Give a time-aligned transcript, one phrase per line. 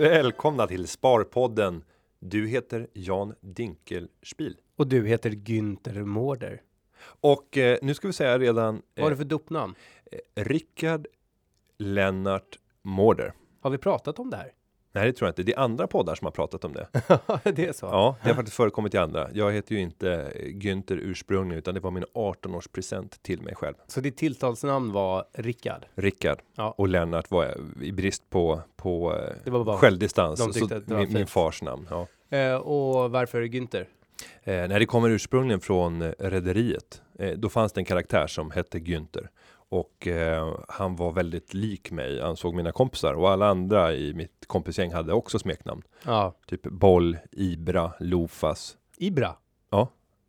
[0.00, 1.84] Välkomna till Sparpodden.
[2.18, 4.56] Du heter Jan Dinkelspiel.
[4.76, 6.62] Och du heter Günther Mårder.
[7.02, 9.74] Och eh, nu ska vi säga redan Vad är det eh, för dopnamn?
[10.34, 11.06] Rickard
[11.78, 13.32] Lennart Mårder.
[13.60, 14.52] Har vi pratat om det här?
[14.92, 15.42] Nej, det tror jag inte.
[15.42, 16.86] Det är andra poddar som har pratat om det.
[17.52, 17.86] det är så?
[17.86, 19.28] Ja, det har faktiskt förekommit i andra.
[19.32, 23.74] Jag heter ju inte Günther ursprungligen, utan det var min 18-års present till mig själv.
[23.86, 25.86] Så ditt tilltalsnamn var Rickard?
[25.94, 26.74] Rickard Ja.
[26.78, 29.22] och Lennart var i brist på, på
[29.80, 30.58] självdistans.
[30.58, 31.86] så min, min fars namn.
[31.90, 32.06] Ja.
[32.38, 33.86] Eh, och varför Günther?
[34.42, 38.50] Eh, när det kommer ursprungligen från eh, Rederiet, eh, då fanns det en karaktär som
[38.50, 39.28] hette Günther.
[39.72, 43.14] Och eh, han var väldigt lik mig, ansåg mina kompisar.
[43.14, 45.82] Och alla andra i mitt kompisgäng hade också smeknamn.
[46.04, 48.76] Ja, Typ Boll, Ibra, Lofas.
[48.98, 49.36] Ibra.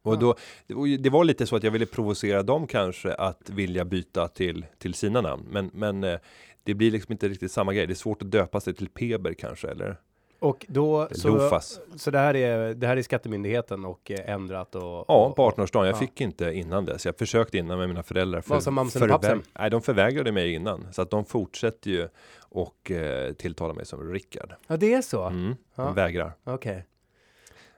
[0.04, 0.18] Och Ja.
[0.20, 0.36] då,
[0.76, 4.66] och det var lite så att jag ville provocera dem kanske att vilja byta till,
[4.78, 5.48] till sina namn.
[5.52, 6.20] Men, men eh,
[6.64, 7.88] det blir liksom inte riktigt samma grej.
[7.88, 9.98] Det är svårt att döpa sig till Peber kanske, eller
[10.42, 11.80] Och då så, Lofas.
[11.96, 15.54] så det här är det här är skattemyndigheten och eh, ändrat och Ja, på och,
[15.58, 15.86] 18-årsdagen.
[15.86, 16.00] Jag ja.
[16.00, 17.06] fick inte innan dess.
[17.06, 18.44] Jag försökte innan med mina föräldrar.
[18.48, 19.44] Vad sa mamsen och pappsen?
[19.60, 20.88] Nej, de förvägrade mig innan.
[20.92, 22.08] Så att de fortsätter ju
[22.40, 24.54] och eh, tilltala mig som Rickard.
[24.68, 25.24] Ja, det är så.
[25.24, 25.84] Mm, Ja.
[25.84, 26.34] De vägrar.
[26.44, 26.86] Okej.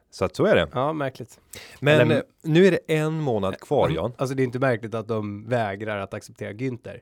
[0.09, 0.67] Så att så är det.
[0.73, 1.39] Ja, märkligt.
[1.79, 4.13] Men Eller- nu är det en månad kvar, Jan.
[4.17, 6.99] Alltså, det är inte märkligt att de vägrar att acceptera Günther.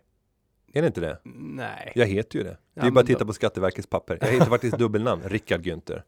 [0.73, 1.17] Är det inte det?
[1.35, 1.91] Nej.
[1.95, 2.49] Jag heter ju det.
[2.49, 4.17] Det Ja, är ju bara att titta då- på Skatteverkets papper.
[4.21, 6.01] Jag heter faktiskt dubbelnamn, Rickard Günther.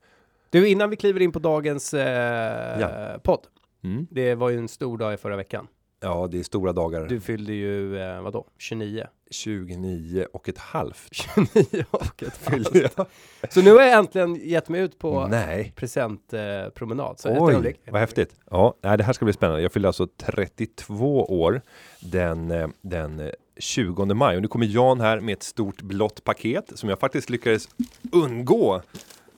[0.50, 3.18] Du, innan vi kliver in på dagens eh, Ja.
[3.24, 3.48] podd.
[3.84, 4.08] Mm.
[4.12, 5.68] Det var ju en stor dag i förra veckan.
[6.00, 7.06] Ja, det är stora dagar.
[7.08, 9.08] Du fyllde ju, eh, vadå, 29?
[9.32, 11.08] 29 och ett halvt.
[11.12, 13.10] 29 och ett Fyllde halvt.
[13.50, 15.30] Så nu har jag äntligen gett mig ut på
[15.76, 17.20] presentpromenad.
[17.26, 17.80] Eh, Oj, ögonblick.
[17.92, 18.36] vad häftigt.
[18.52, 19.62] Ja, det här ska bli spännande.
[19.62, 21.62] Jag fyller alltså 32 år
[22.00, 26.24] den, eh, den eh, 20 maj och nu kommer Jan här med ett stort blått
[26.24, 27.70] paket som jag faktiskt lyckades
[28.12, 28.82] undgå.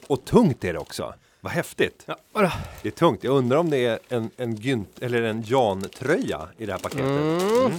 [0.07, 1.13] Och tungt är det också.
[1.41, 2.03] Vad häftigt.
[2.05, 2.51] Ja?
[2.81, 3.23] Det är tungt.
[3.23, 7.05] Jag undrar om det är en, en Gynt eller en Jan-tröja i det här paketet.
[7.05, 7.39] Mm.
[7.39, 7.71] Mm.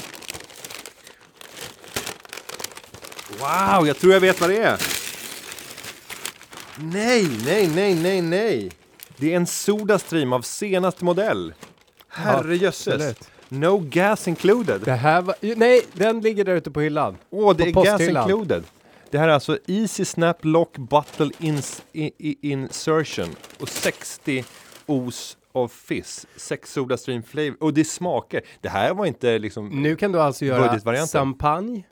[3.38, 4.80] Wow, jag tror jag vet vad det är.
[6.78, 8.70] Nej, nej, nej, nej, nej.
[9.16, 11.54] Det är en Sodastream av senaste modell.
[12.08, 13.16] Herrejösses.
[13.48, 14.80] No gas included.
[14.80, 17.16] Det här var, nej, den ligger där ute på hyllan.
[17.30, 18.64] Åh, det på är gas included.
[19.10, 24.44] Det här är alltså Easy Snap Lock Bottle ins i, i, Insertion och 60
[24.86, 26.26] os of fizz.
[26.36, 27.56] 6 Sodastream flavor.
[27.60, 28.40] Och det smakar.
[28.60, 29.82] Det här var inte liksom...
[29.82, 31.82] Nu kan du alltså göra champagne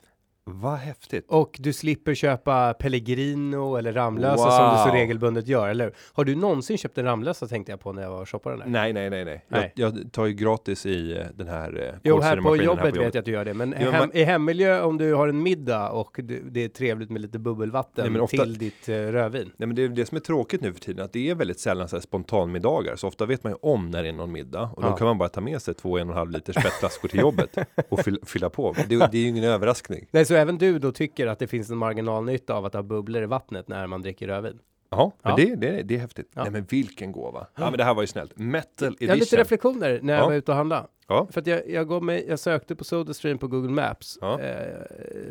[0.51, 1.25] Vad häftigt.
[1.29, 4.51] och du slipper köpa Pellegrino eller Ramlösa Wow.
[4.51, 5.93] som du så regelbundet gör, eller?
[6.13, 8.65] Har du någonsin köpt en Ramlösa tänkte jag på när jag var och shoppade där?
[8.67, 9.45] Nej, nej, nej, nej.
[9.47, 9.71] Nej.
[9.75, 12.97] Jag, jag tar ju gratis i eh, den här eh, Jo, här på kolsyremaskinen jobbet
[12.97, 15.27] vet jag att du gör det, men Jo, hem, men- i hemmiljö om du har
[15.27, 18.93] en middag och det, det är trevligt med lite bubbelvatten Nej, ofta- till ditt eh,
[18.93, 19.51] rödvin.
[19.57, 21.59] Nej, men det är det som är tråkigt nu för tiden, att det är väldigt
[21.59, 22.95] sällan så här spontanmiddagar.
[22.95, 24.89] Så ofta vet man ju om när det är någon middag och Ja.
[24.89, 27.19] då kan man bara ta med sig två en och en halv liters petflaskor till
[27.19, 27.57] jobbet
[27.89, 28.75] och fyll, fylla på.
[28.87, 30.05] Det, det är ju ingen överraskning.
[30.11, 33.23] Nej, så även du då tycker att det finns en marginalnytta av att ha bubblor
[33.23, 34.59] i vattnet när man dricker rödvin?
[34.89, 35.35] Ja, men.
[35.35, 36.31] Det, det, det är häftigt.
[36.33, 36.43] Ja.
[36.43, 37.47] Nej, men vilken gåva.
[37.55, 38.37] Ja, men det här var ju snällt.
[38.37, 39.37] Metal Jag har lite edition.
[39.39, 40.25] reflektioner när jag Ja.
[40.27, 40.87] var ute och handlade.
[41.07, 41.27] Ja.
[41.31, 44.17] För att jag, jag, gav mig, jag sökte på Sodastream på Google Maps.
[44.21, 44.39] Ja.
[44.39, 44.77] Eh,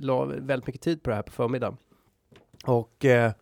[0.01, 1.77] la väldigt mycket tid på det här på förmiddagen.
[2.67, 3.33] Och eh,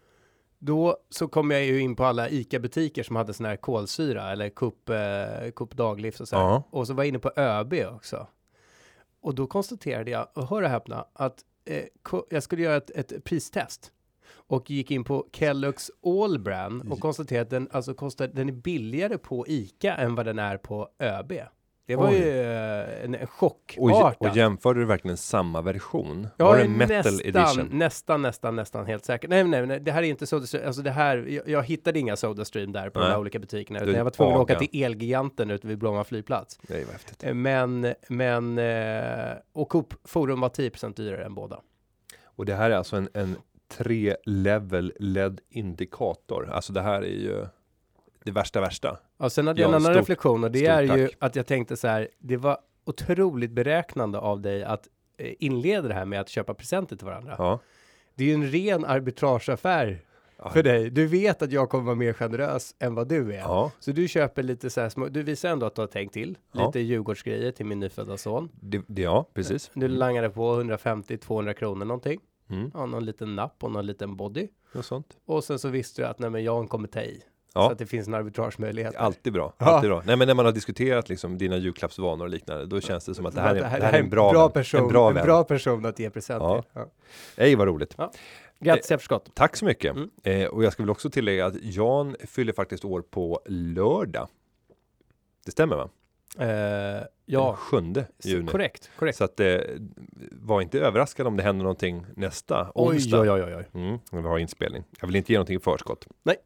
[0.59, 4.49] då så kom jag ju in på alla ICA-butiker som hade sån här kolsyra eller
[4.51, 6.63] Coop, eh, Coop Daglivs och så här.
[6.71, 8.27] Och så var jag inne på ÖB också.
[9.21, 11.85] Och då konstaterade jag, och hör och häpna, att eh,
[12.31, 13.93] jag skulle göra ett, ett pristest.
[14.29, 18.53] Och gick in på Kellogg's All Brand och konstaterade att den, alltså kostar, den är
[18.53, 21.33] billigare på ICA än vad den är på ÖB.
[21.93, 22.15] Det var Oj.
[22.15, 24.31] ju eh, en, en Och, chockartat.
[24.31, 26.29] och jämförde du verkligen samma version?
[26.37, 27.79] Jag var det metal nästan, edition?
[27.79, 29.29] nästan, nästan, nästan helt säker.
[29.29, 30.67] Nej, nej, nej, det här är inte Sodastream.
[30.67, 33.13] Alltså det här, jag, jag hittade inga Sodastream där på de Nej.
[33.13, 33.81] här olika butikerna.
[33.81, 36.59] Utan jag var tvungen att åka till Elgiganten ute vid Bromma flygplats.
[36.69, 37.25] Nej, vad häftigt.
[37.25, 41.61] Eh, Men, men, eh, och Coop Forum var 10% dyrare än båda.
[42.25, 43.37] Och det här är alltså en, en
[43.79, 46.51] tre-level LED-indikator.
[46.53, 47.47] Alltså det här är ju
[48.25, 48.99] det värsta värsta.
[49.19, 51.17] Ja, sen hade Ja, jag en annan stort- reflektion och det är ju tack.
[51.19, 54.89] att jag tänkte så här, det var otroligt beräknande av dig att
[55.19, 57.35] eh, inleda det här med att köpa presenter till varandra.
[57.39, 57.61] Ja.
[58.15, 59.99] Det är ju en ren arbitrageaffär
[60.45, 60.51] Ja.
[60.51, 60.91] för dig.
[60.91, 63.39] Du vet att jag kommer vara mer generös än vad du är.
[63.39, 66.13] Ja, Så du köper lite så här små, du visar ändå att du har tänkt
[66.15, 66.39] till.
[66.53, 68.49] Lite Djurgårdsgrejer till min nyfödda son.
[68.61, 69.71] det, det, ja precis.
[69.75, 72.21] Du langade på 150-200 kronor någonting.
[72.51, 72.71] Mm.
[72.75, 74.49] Ja, någon liten napp och någon liten body.
[74.73, 75.07] Något sånt.
[75.27, 77.23] Och sen så visste du att nej men Jan kommer ta i.
[77.55, 77.67] Ja.
[77.67, 78.97] Så att det finns en arbitragemöjlighet.
[78.97, 79.67] Alltid bra, Ja.
[79.67, 80.03] alltid bra.
[80.07, 83.27] Nej men när man har diskuterat liksom dina julklappsvanor och liknande, då känns det som
[83.27, 85.25] att det här, är, det här är en bra, person, en bra en vän.
[85.25, 86.63] bra person att ge present Ja.
[86.63, 86.71] till.
[86.75, 86.87] Ja.
[87.37, 87.97] Ej vad roligt.
[88.61, 89.31] Grattis i efterskott.
[89.35, 89.97] Tack så mycket.
[89.97, 90.11] Mm.
[90.23, 94.29] Eh, och jag ska väl också tillägga att Jan fyller faktiskt år på lördag.
[95.45, 95.89] Det stämmer va?
[96.39, 98.51] Eh, Den ja, sjunde juni.
[98.51, 98.91] korrekt.
[98.99, 99.19] korrekt.
[99.19, 99.57] Så att eh,
[100.33, 103.21] var inte överraskad om det händer någonting nästa Oj, onsdag.
[103.21, 103.81] oj, oj, oj, oj.
[103.83, 104.85] Mm, vi har inspelning.
[105.01, 106.07] Jag vill inte ge någonting i förskott.
[106.23, 106.37] Nej.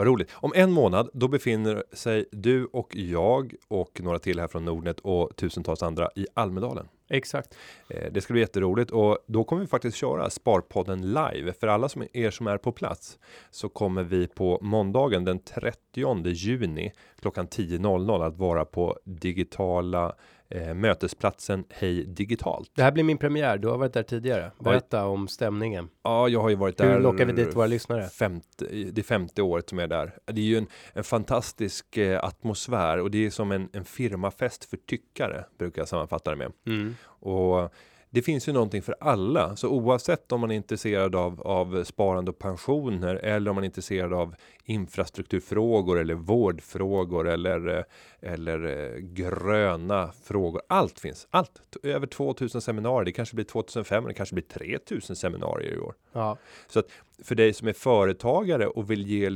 [0.00, 0.30] Vad roligt.
[0.32, 5.00] Om en månad, då befinner sig du och jag och några till här från Nordnet
[5.00, 6.88] och tusentals andra i Almedalen.
[7.10, 7.54] Exakt.
[7.88, 11.52] Eh, Det ska bli jätteroligt och då kommer vi faktiskt köra Sparpodden live.
[11.60, 13.18] För alla som er som är på plats
[13.50, 20.14] så kommer vi på måndagen den 30 juni klockan 10.00 att vara på digitala
[20.48, 22.70] eh, mötesplatsen Hej Digitalt.
[22.74, 23.58] Det här blir min premiär.
[23.58, 24.52] Du har varit där tidigare.
[24.58, 25.88] Berätta om stämningen.
[26.02, 26.92] Ja, jag har ju varit där.
[26.92, 28.06] Hur lockar vi dit våra lyssnare?
[28.08, 30.18] Femte, det femte året som jag är där.
[30.26, 34.64] Det är ju en, en fantastisk eh, atmosfär och det är som en, en firmafest
[34.64, 36.52] för tyckare brukar jag sammanfatta det med.
[36.66, 36.96] Mm.
[37.02, 37.72] Och
[38.12, 42.30] det finns ju någonting för alla, så oavsett om man är intresserad av, av sparande
[42.30, 47.84] och pensioner eller om man är intresserad av infrastrukturfrågor eller vårdfrågor eller, eh,
[48.32, 50.62] eller eh, gröna frågor.
[50.68, 51.62] Allt finns, allt.
[51.82, 55.94] Över 2000 seminarier, det kanske blir 2500, det kanske blir 3000 seminarier i år.
[56.12, 56.36] Ja.
[56.68, 56.86] Så att
[57.24, 59.26] för dig som är företagare och vill ge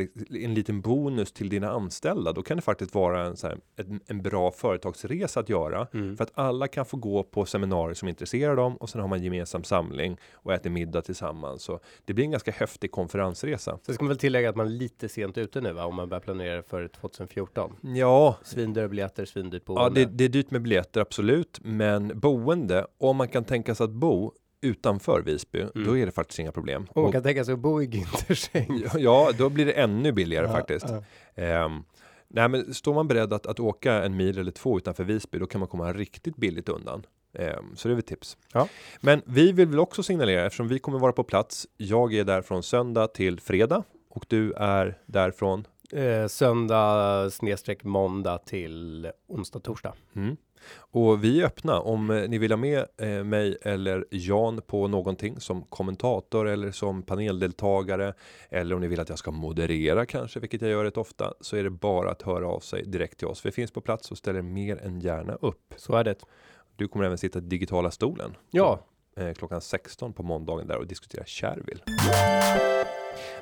[0.44, 4.00] en liten bonus till dina anställda, då kan det faktiskt vara en, så här, en,
[4.06, 5.86] en bra företagsresa att göra.
[5.94, 6.16] Mm.
[6.16, 9.22] För att alla kan få gå på seminarier som intresserar dem och sen har man
[9.22, 11.62] gemensam samling och äter middag tillsammans.
[11.62, 13.78] Så det blir en ganska häftig konferensresa.
[13.86, 15.84] Så ska man väl tillägga att man är lite sent ute nu va?
[15.84, 17.76] Om man börjar planera för 2014.
[17.80, 20.00] Ja, Svindyra biljetter, svindyrt ja boende.
[20.00, 21.60] det, det är dyrt med biljetter, absolut.
[21.62, 24.32] Men boende, om man kan tänka sig att bo
[24.64, 25.86] utanför Visby, Mm.
[25.86, 26.86] då är det faktiskt inga problem.
[26.90, 28.84] Och man Och- kan tänka sig att bo i Güntersäng.
[28.98, 30.86] Ja, då blir det ännu billigare Ja, faktiskt.
[30.88, 31.02] ja.
[31.42, 31.82] Ehm,
[32.28, 35.46] nej, men står man beredd att, att åka en mil eller två utanför Visby, då
[35.46, 37.06] kan man komma riktigt billigt undan.
[37.38, 38.36] Ehm, så det är väl tips.
[38.52, 38.68] Ja.
[39.00, 41.66] Men vi vill väl också signalera, eftersom vi kommer vara på plats.
[41.76, 45.66] Jag är där från söndag till fredag och du är därifrån.
[45.92, 49.94] Eh, söndag snedstreck måndag till onsdag, torsdag.
[50.16, 50.36] Mm.
[50.76, 54.88] Och vi är öppna om eh, ni vill ha med eh, mig eller Jan på
[54.88, 58.14] någonting som kommentator eller som paneldeltagare
[58.50, 61.56] eller om ni vill att jag ska moderera kanske, vilket jag gör rätt ofta, så
[61.56, 63.46] är det bara att höra av sig direkt till oss.
[63.46, 65.74] Vi finns på plats och ställer mer än gärna upp.
[65.76, 66.16] Så är det.
[66.76, 68.36] Du kommer även sitta i digitala stolen.
[68.50, 68.80] Ja,
[69.16, 71.82] Eh, klockan 16 på måndagen där och diskutera Kärvil.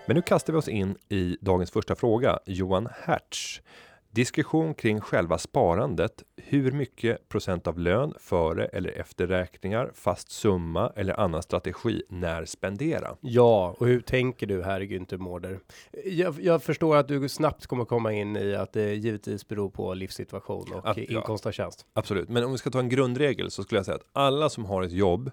[0.07, 2.39] Men nu kastar vi oss in i dagens första fråga.
[2.47, 3.61] Johan Hertz.
[4.15, 6.23] Diskussion kring själva sparandet.
[6.37, 12.45] Hur mycket procent av lön före eller efter räkningar, fast summa eller annan strategi när
[12.45, 13.17] spendera?
[13.21, 15.61] ja, och hur tänker du här Günther Mårder?
[16.05, 19.95] Jag, jag förstår att du snabbt kommer komma in i att det givetvis beror på
[19.95, 21.03] livssituation och Att- ja.
[21.05, 21.87] inkomst av tjänst.
[21.93, 24.65] Absolut, men om vi ska ta en grundregel så skulle jag säga att alla som
[24.65, 25.31] har ett jobb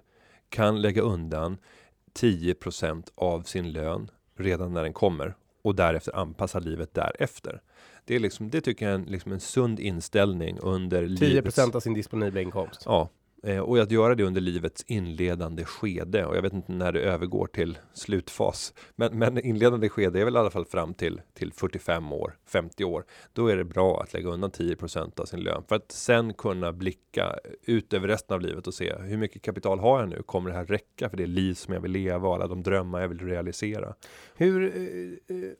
[0.48, 1.58] kan lägga undan
[2.20, 7.60] 10% av sin lön redan när den kommer och därefter anpassa livet därefter.
[8.10, 11.58] Det är liksom, det tycker jag är en, liksom en sund inställning under 10 livets...
[11.58, 12.82] av sin disponibla inkomst.
[12.84, 13.10] Ja,
[13.42, 17.00] eh, och att göra det under livets inledande skede och jag vet inte när det
[17.00, 18.74] övergår till slutfas.
[18.96, 22.84] Men, men inledande skede är väl i alla fall fram till, till 45 år, 50
[22.84, 23.04] år.
[23.32, 26.72] Då är det bra att lägga undan 10% av sin lön för att sen kunna
[26.72, 30.22] blicka ut över resten av livet och se hur mycket kapital har jag nu?
[30.22, 33.00] Kommer det här räcka för det liv som jag vill leva och alla de drömmar
[33.00, 33.94] jag vill realisera?
[34.34, 35.56] Hur, eh, eh, hur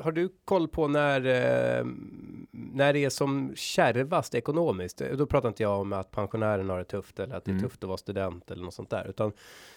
[0.00, 1.84] har du koll på när, eh,
[2.50, 5.00] när det är som kärvast ekonomiskt?
[5.00, 7.52] Eh, Då pratar inte jag om att pensionären har det tufft eller att det är
[7.52, 7.62] Mm.
[7.64, 9.32] tufft att vara student eller något sånt där, utan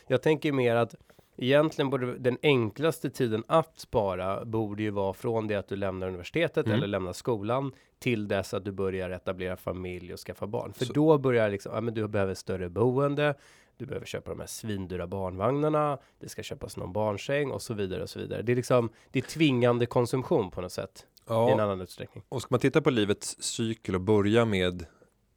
[0.08, 0.96] jag tänker mer att
[1.38, 6.08] egentligen borde den enklaste tiden att spara borde ju vara från det att du lämnar
[6.08, 6.78] universitetet Mm.
[6.78, 10.74] eller lämnar skolan till dess att du börjar etablera familj och skaffa barn.
[10.74, 13.34] För Så- då börjar liksom, ja men du behöver större boende,
[13.78, 18.04] du behöver köpa de här svindyra barnvagnarna, det ska köpas någon barnsäng och så vidare
[18.04, 18.42] och så vidare.
[18.42, 22.24] Det är liksom, det är tvingande konsumtion på något sätt i en annan utsträckning.
[22.30, 24.86] Och ska man titta på livets cykel och börja med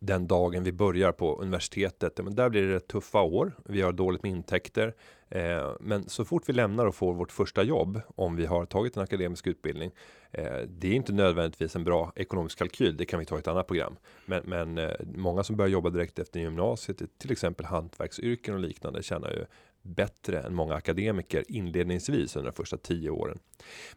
[0.00, 3.52] den dagen vi börjar på universitetet, men där blir det rätt tuffa år.
[3.64, 4.94] Vi har dåligt med intäkter,
[5.28, 8.96] eh, men så fort vi lämnar och får vårt första jobb, om vi har tagit
[8.96, 9.90] en akademisk utbildning,
[10.32, 12.96] eh, det är inte nödvändigtvis en bra ekonomisk kalkyl.
[12.96, 15.90] Det kan vi ta i ett annat program, men, men eh, många som börjar jobba
[15.90, 19.44] direkt efter gymnasiet, till exempel hantverksyrken och liknande, tjänar ju
[19.82, 23.38] bättre än många akademiker inledningsvis under de första tio åren.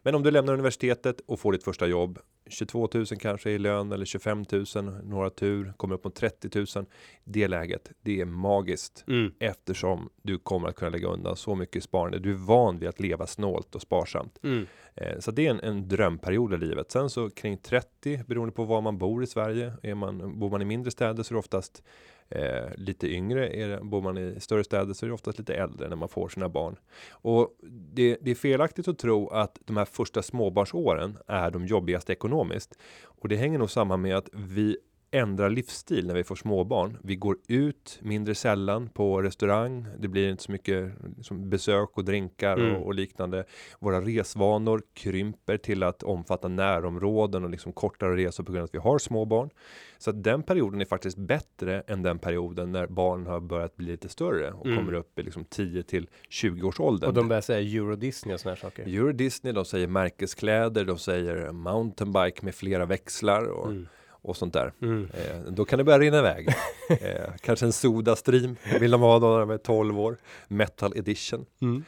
[0.02, 3.92] Men om du lämnar universitetet och får ditt första jobb 22 000 kanske i lön
[3.92, 4.64] eller 25 000,
[5.04, 6.86] några tur, kommer upp mot 30 000.
[7.24, 9.32] Det läget, det är magiskt Mm.
[9.38, 12.18] eftersom du kommer att kunna lägga undan så mycket sparande.
[12.18, 14.38] Du är van vid att leva snålt och sparsamt.
[14.42, 14.66] Mm.
[14.94, 16.90] Eh, så det är en, en drömperiod i livet.
[16.90, 20.62] Sen så kring 30, beroende på var man bor i Sverige, är man, bor man
[20.62, 21.82] i mindre städer så är det oftast
[22.28, 23.48] eh, lite yngre.
[23.48, 26.08] Är det, bor man i större städer så är det oftast lite äldre när man
[26.08, 26.76] får sina barn.
[27.10, 27.58] Och
[27.92, 32.78] det, det är felaktigt att tro att de här första småbarnsåren är de jobbigaste ekonomiskt.
[33.04, 34.76] Och det hänger nog samman med att vi
[35.14, 36.98] ändrar livsstil när vi får småbarn.
[37.02, 39.86] Vi går ut mindre sällan på restaurang.
[39.98, 40.92] Det blir inte så mycket
[41.22, 42.76] som besök och drinkar Mm.
[42.76, 43.44] och, och liknande.
[43.78, 48.74] Våra resvanor krymper till att omfatta närområden och liksom kortare resor på grund av att
[48.74, 49.50] vi har små barn.
[49.98, 53.86] Så att den perioden är faktiskt bättre än den perioden när barn har börjat bli
[53.86, 54.78] lite större och Mm.
[54.78, 57.08] kommer upp i liksom 10 till 20 års ålder.
[57.08, 58.82] Och de börjar säga Euro Disney och såna här saker.
[58.86, 63.86] Euro Disney, de säger märkeskläder, de säger mountainbike med flera växlar och, Mm.
[64.24, 64.72] Och sånt där.
[64.82, 65.08] Mm.
[65.14, 66.48] Eh, då kan det börja rinna iväg.
[66.88, 70.16] eh, kanske en Soda Stream vill de ha då när de är 12 år.
[70.48, 71.46] Metal Edition.
[71.62, 71.84] Mm.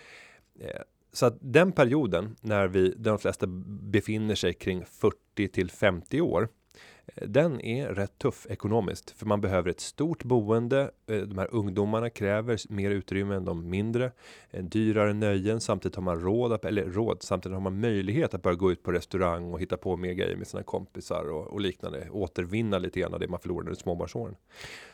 [0.61, 0.81] Eh,
[1.13, 6.49] så att den perioden när vi, de flesta befinner sig kring 40 till 50 år.
[7.23, 10.91] Den är rätt tuff ekonomiskt för man behöver ett stort boende.
[11.07, 14.13] Eh, de här ungdomarna kräver mer utrymme än de mindre.
[14.51, 18.57] Eh, dyrare nöjen samtidigt har man råd, eller råd, samtidigt har man möjlighet att börja
[18.57, 22.09] gå ut på restaurang och hitta på mer grejer med sina kompisar och, och liknande.
[22.11, 24.37] Återvinna lite grann av det man förlorade under småbarnsåren.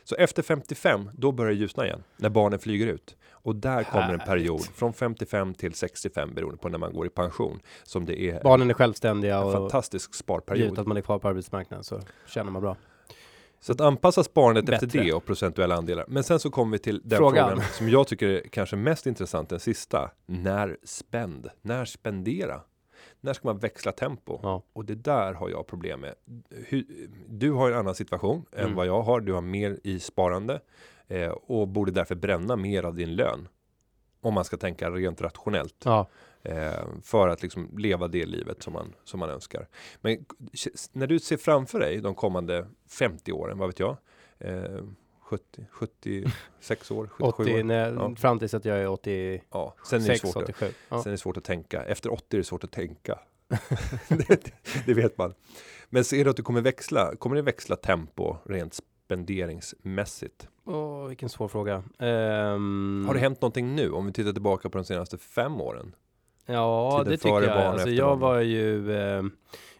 [0.04, 2.04] Så efter 55, då börjar det ljusna igen.
[2.16, 3.16] När barnen flyger ut.
[3.30, 7.10] Och där kommer en period från 55 till 65 beroende på när man går i
[7.10, 7.60] pension.
[7.82, 10.78] Som det är Barnen är självständiga en och fantastisk givet sparperiod.
[10.78, 12.76] att man är kvar på arbetsmarknaden så känner man bra.
[13.60, 15.02] Så att anpassa sparandet efter Bättre.
[15.02, 16.04] det och procentuella andelar.
[16.08, 17.48] Men sen så kommer vi till den Frågan.
[17.48, 20.10] frågan, som jag tycker är kanske mest intressant, den sista.
[20.26, 21.48] När spänd?
[21.62, 22.60] När spendera?
[23.24, 24.40] När ska man växla tempo?
[24.42, 24.62] Ja.
[24.72, 26.14] Och det där har jag problem med.
[27.28, 28.74] Du har en annan situation än Mm.
[28.76, 29.20] vad jag har.
[29.20, 30.60] Du har mer i sparande
[31.08, 33.48] eh, och borde därför bränna mer av din lön.
[34.20, 36.08] Om man ska tänka rent rationellt Ja.
[36.42, 39.68] eh, för att liksom leva det livet som man som man önskar.
[40.00, 40.24] Men
[40.92, 43.96] när du ser framför dig de kommande 50 åren, vad vet jag?
[44.38, 44.80] Eh,
[45.32, 47.62] 70, 76 år, 77 80, år.
[47.64, 48.14] när, Ja.
[48.16, 50.36] fram tills att jag är 86, Ja, sen är det svårt.
[50.36, 50.66] Att, 87.
[50.88, 51.02] Ja.
[51.02, 51.84] sen är det svårt att tänka.
[51.84, 53.18] Efter 80 är det svårt att tänka.
[54.08, 54.52] det,
[54.86, 55.34] det vet man.
[55.90, 57.16] Men ser du att du kommer växla?
[57.16, 60.48] Kommer det växla tempo rent spenderingsmässigt?
[60.64, 61.82] Åh, vilken svår fråga.
[61.98, 63.90] Ehm, Har det hänt någonting nu?
[63.90, 65.94] Om vi tittar tillbaka på de senaste fem åren.
[66.46, 67.50] Ja, Tiden det tycker jag.
[67.58, 69.22] Alltså, jag var ju, eh,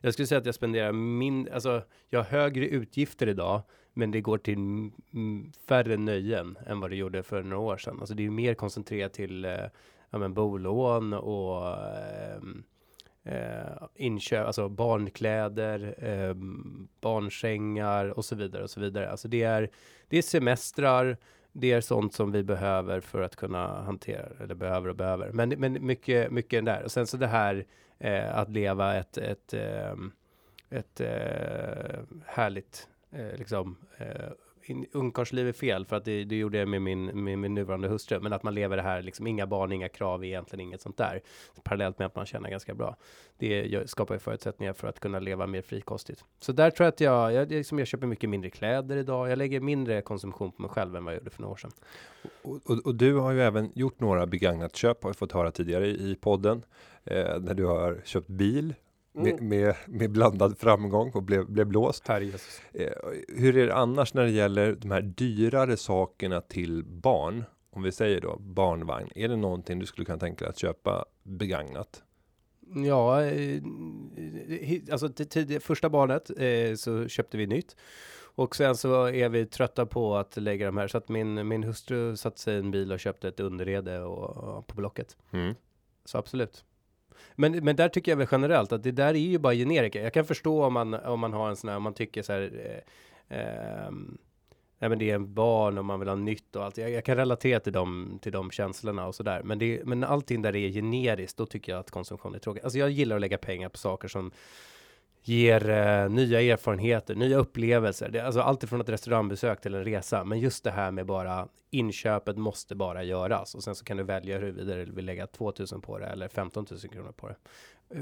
[0.00, 3.62] jag skulle säga att jag spenderar min, alltså jag har högre utgifter idag,
[3.94, 4.90] men det går till
[5.68, 7.96] färre nöjen än vad det gjorde för några år sedan.
[8.00, 9.64] Alltså det är mer koncentrerat till eh,
[10.10, 12.42] ja, men bolån och eh,
[13.24, 16.34] eh, inköp, alltså barnkläder, eh,
[17.00, 19.10] barnsängar och så vidare och så vidare.
[19.10, 19.70] Alltså det är,
[20.08, 21.16] det är semestrar,
[21.52, 25.32] det är sånt som vi behöver för att kunna hantera, eller behöver och behöver.
[25.32, 26.82] Men, men mycket, mycket där.
[26.82, 27.66] Och sen så det här
[27.98, 30.12] eh, att leva ett, ett, ehm,
[30.70, 34.32] ett eh, härligt, eh, liksom, eh,
[34.92, 38.20] ungkarlsliv är fel för att det, det gjorde jag med min, med min nuvarande hustru.
[38.20, 41.22] Men att man lever det här, liksom inga barn, inga krav, egentligen inget sånt där.
[41.64, 42.96] Parallellt med att man tjänar ganska bra.
[43.38, 46.24] Det skapar ju förutsättningar för att kunna leva mer frikostigt.
[46.40, 49.30] Så där tror jag att jag, jag, det liksom, jag köper mycket mindre kläder idag.
[49.30, 51.72] Jag lägger mindre konsumtion på mig själv än vad jag gjorde för några år sedan.
[52.42, 55.50] Och, och, och du har ju även gjort några begagnat köp har vi fått höra
[55.50, 56.62] tidigare i, i podden.
[57.04, 58.74] Eh, när du har köpt bil
[59.12, 62.08] med, med, med blandad framgång och blev, blev blåst.
[62.08, 62.60] Herre Jesus.
[62.72, 62.90] Eh,
[63.28, 67.44] hur är det annars när det gäller de här dyrare sakerna till barn?
[67.70, 69.08] Om vi säger då barnvagn.
[69.14, 72.02] Är det någonting du skulle kunna tänka dig att köpa begagnat?
[72.74, 73.62] Ja, eh,
[74.92, 77.76] alltså till tid, första barnet eh, så köpte vi nytt.
[78.34, 80.88] Och sen så är vi trötta på att lägga de här.
[80.88, 84.36] Så att min, min hustru satte sig i en bil och köpte ett underrede och,
[84.36, 85.16] och på Blocket.
[85.30, 85.54] Mm.
[86.04, 86.64] Så absolut.
[87.34, 90.02] Men, men där tycker jag väl generellt att det där är ju bara generika.
[90.02, 92.32] Jag kan förstå om man, om man har en sån här, om man tycker så
[92.32, 92.50] här,
[93.28, 93.90] eh, eh,
[94.78, 96.78] nej men det är en barn och man vill ha nytt och allt.
[96.78, 99.42] Jag, jag kan relatera till de, till de känslorna och sådär.
[99.44, 102.64] Men, det, men allting där det är generiskt, då tycker jag att konsumtion är tråkigt.
[102.64, 104.32] Alltså jag gillar att lägga pengar på saker som
[105.22, 108.08] ger eh, nya erfarenheter, nya upplevelser.
[108.08, 110.24] Det, alltså allt ifrån ett restaurangbesök till en resa.
[110.24, 113.54] Men just det här med bara inköpet måste bara göras.
[113.54, 116.66] Och sen så kan du välja huruvida du vill lägga 2000 på det eller 15
[116.70, 117.36] 000 kronor på det.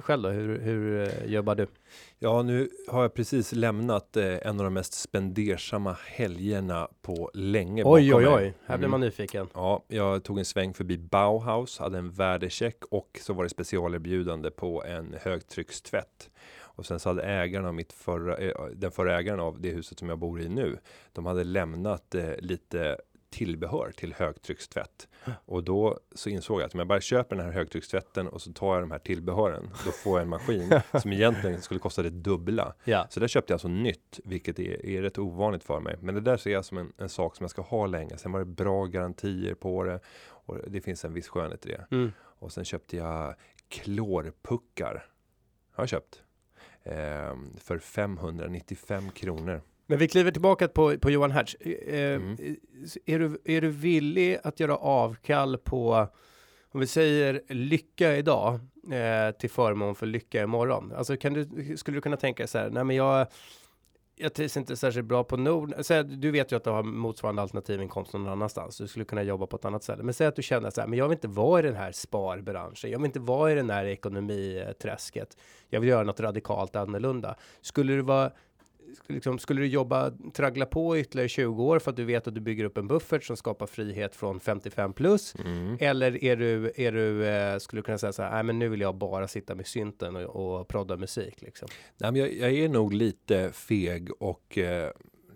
[0.01, 1.67] Själv då, hur, hur eh, jobbar du?
[2.19, 7.83] Ja, nu har jag precis lämnat eh, en av de mest spendersamma helgerna på länge.
[7.87, 8.91] Oj, oj, oj, här blir Mm.
[8.91, 9.49] man nyfiken.
[9.55, 14.51] Ja, jag tog en sväng förbi Bauhaus, hade en värdecheck och så var det specialerbjudande
[14.51, 16.31] på en högtryckstvätt.
[16.75, 19.99] Och sen så hade ägaren av mitt förra, eh, den förra ägaren av det huset
[19.99, 20.79] som jag bor i nu.
[21.13, 22.97] De hade lämnat eh, lite
[23.31, 25.09] tillbehör till högtryckstvätt.
[25.45, 28.53] Och då så insåg jag att om jag bara köper den här högtryckstvätten och så
[28.53, 29.71] tar jag de här tillbehören.
[29.85, 32.75] Då får jag en maskin som egentligen skulle kosta det dubbla.
[32.85, 33.07] Ja.
[33.11, 35.97] Så där köpte jag alltså nytt, vilket är, är rätt ovanligt för mig.
[36.01, 38.17] Men det där ser jag som en, en sak som jag ska ha länge.
[38.17, 41.87] Sen var det bra garantier på det och det finns en viss skönhet i det.
[41.91, 42.13] Mm.
[42.19, 43.35] Och sen köpte jag
[43.69, 45.07] klorpuckar.
[45.73, 46.23] Har jag köpt.
[46.85, 49.61] Ehm, för 595 kronor.
[49.87, 51.55] Men vi kliver tillbaka på, på Johan Hertz.
[51.55, 52.37] Eh, Mm.
[53.07, 56.07] är, du, är du villig att göra avkall på,
[56.73, 58.55] om vi säger lycka idag,
[58.93, 60.93] eh, till förmån för lycka imorgon?
[60.97, 63.27] Alltså kan du, skulle du kunna tänka så här, nej men jag,
[64.21, 65.75] jag trivs inte särskilt bra på Nord.
[65.81, 68.79] Säg du vet ju att du har motsvarande alternativinkomst någon annanstans.
[68.79, 70.03] Du skulle kunna jobba på ett annat ställe.
[70.03, 71.93] Men säg att du känner så här, men jag vill inte vara i den här
[71.93, 72.91] sparbranschen.
[72.91, 75.37] Jag vill inte vara i den här ekonomiträsket.
[75.69, 77.35] Jag vill göra något radikalt annorlunda.
[77.61, 78.31] Skulle du vara
[79.07, 82.41] Liksom, skulle du jobba, traggla på ytterligare 20 år för att du vet att du
[82.41, 85.35] bygger upp en buffert som skapar frihet från 55 plus?
[85.35, 85.77] Mm.
[85.81, 88.69] Eller är du, är du, eh, skulle du kunna säga så här, nej men nu
[88.69, 91.69] vill jag bara sitta med synten och, och prodda musik liksom.
[91.99, 94.91] Nej, men jag, jag är nog lite feg och eh,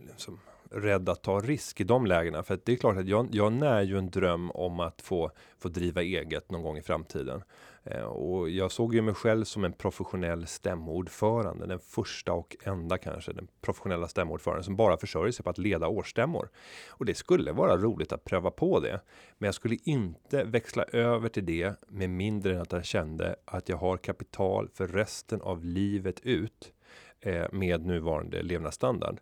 [0.08, 0.38] liksom,
[0.74, 2.42] rädd att ta risk i de lägena.
[2.42, 5.30] För att det är klart att jag, jag när ju en dröm om att få,
[5.58, 7.42] få driva eget någon gång i framtiden.
[7.84, 11.66] Eh, och jag såg ju mig själv som en professionell stämmoordförande.
[11.66, 15.88] Den första och enda kanske, den professionella stämmoordföranden som bara försörjer sig på att leda
[15.88, 16.48] årsstämmor.
[16.88, 19.00] Och det skulle vara roligt att pröva på det.
[19.38, 23.68] Men jag skulle inte växla över till det med mindre än att jag kände att
[23.68, 26.72] jag har kapital för resten av livet ut
[27.20, 29.20] eh, med nuvarande levnadsstandard.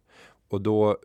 [0.49, 0.99] Och då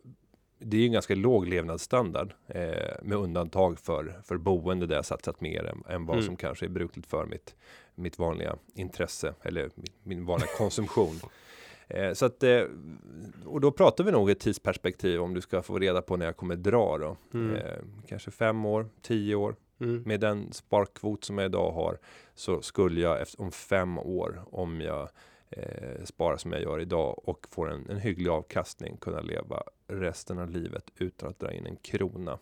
[0.58, 5.04] det är ju en ganska låg levnadsstandard eh, med undantag för för boende där jag
[5.04, 6.26] satsat mer än, än vad Mm.
[6.26, 7.54] som kanske är brukligt för mitt
[7.94, 11.20] mitt vanliga intresse eller min, min vanliga konsumtion.
[11.90, 12.62] Eh, så att eh,
[13.44, 16.36] och då pratar vi nog ett tidsperspektiv om du ska få reda på när jag
[16.36, 17.16] kommer dra då.
[17.38, 17.56] Mm.
[17.56, 17.72] Eh,
[18.08, 20.02] kanske fem år, tio år Mm.
[20.06, 21.98] med den sparkvot som jag idag har
[22.34, 25.08] så skulle jag efter, om fem år om jag
[25.50, 30.38] eh, spara som jag gör idag och får en, en hygglig avkastning kunna leva resten
[30.38, 32.38] av livet utan att dra in en krona.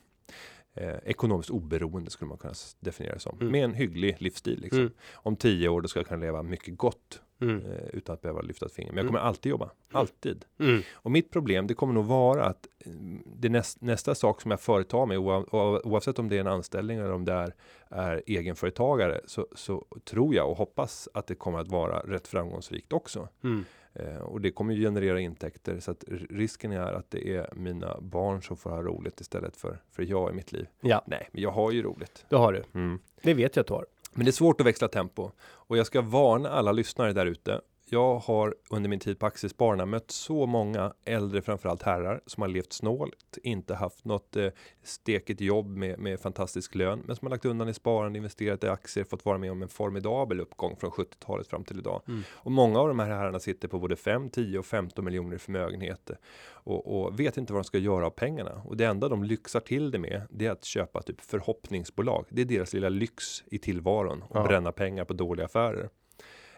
[0.77, 3.39] Eh, ekonomiskt oberoende skulle man kunna definiera det som.
[3.41, 3.53] Mm.
[3.53, 4.61] Med en hygglig livsstil.
[4.61, 4.81] Liksom.
[4.81, 4.93] Mm.
[5.15, 7.67] Om tio år då ska jag kunna leva mycket gott Mm.
[7.67, 8.91] eh, utan att behöva lyfta ett finger.
[8.91, 9.12] Men jag Mm.
[9.15, 9.71] kommer alltid jobba.
[9.93, 10.45] Alltid.
[10.61, 10.83] Mm.
[10.93, 14.61] Och mitt problem det kommer nog vara att mm, det näst, nästa sak som jag
[14.61, 17.55] företar mig oav, oav, oavsett om det är en anställning eller om det är,
[17.89, 22.93] är egenföretagare så, så tror jag och hoppas att det kommer att vara rätt framgångsrikt
[22.93, 23.29] också.
[23.45, 23.65] Mm.
[23.99, 28.01] Eh, och det kommer ju generera intäkter så att risken är att det är mina
[28.01, 30.67] barn som får ha roligt istället för, för jag i mitt liv.
[30.81, 32.25] Ja, Nej, men jag har ju roligt.
[32.29, 32.63] det har du.
[32.75, 32.99] Mm.
[33.23, 33.87] Det vet jag att du har.
[34.15, 37.61] Men det är svårt att växla tempo och jag ska varna alla lyssnare där ute.
[37.90, 42.49] Jag har under min tid på Aktiespararna mött så många äldre, framförallt herrar, som har
[42.49, 44.49] levt snålt, inte haft något eh,
[44.83, 48.68] stekigt jobb med, med fantastisk lön, men som har lagt undan i sparande, investerat i
[48.68, 52.03] aktier, fått vara med om en formidabel uppgång från 70-talet fram till idag.
[52.09, 52.22] Mm.
[52.31, 55.38] Och många av de här herrarna sitter på både 5, 10 och 15 miljoner i
[55.38, 56.11] förmögenhet
[56.49, 58.62] och, och vet inte vad de ska göra av pengarna.
[58.64, 62.27] Och det enda de lyxar till det med, det är att köpa typ förhoppningsbolag.
[62.31, 64.44] Det är deras lilla lyx i tillvaron och Ja.
[64.44, 65.88] bränna pengar på dåliga affärer.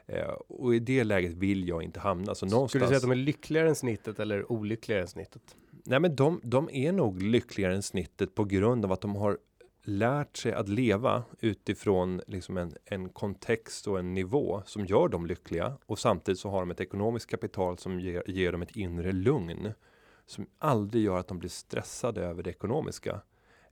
[0.09, 2.35] Eh, och i det läget vill jag inte hamna.
[2.35, 5.57] Så någonstans, Skulle du säga att de är lyckligare än snittet eller olyckligare än snittet?
[5.85, 9.39] nej men de, de är nog lyckligare än snittet på grund av att de har
[9.85, 15.27] lärt sig att leva utifrån liksom en, en kontext och en nivå som gör dem
[15.27, 19.13] lyckliga och samtidigt så har de ett ekonomiskt kapital som ger, ger dem ett inre
[19.13, 19.73] lugn
[20.27, 23.21] som aldrig gör att de blir stressade över det ekonomiska.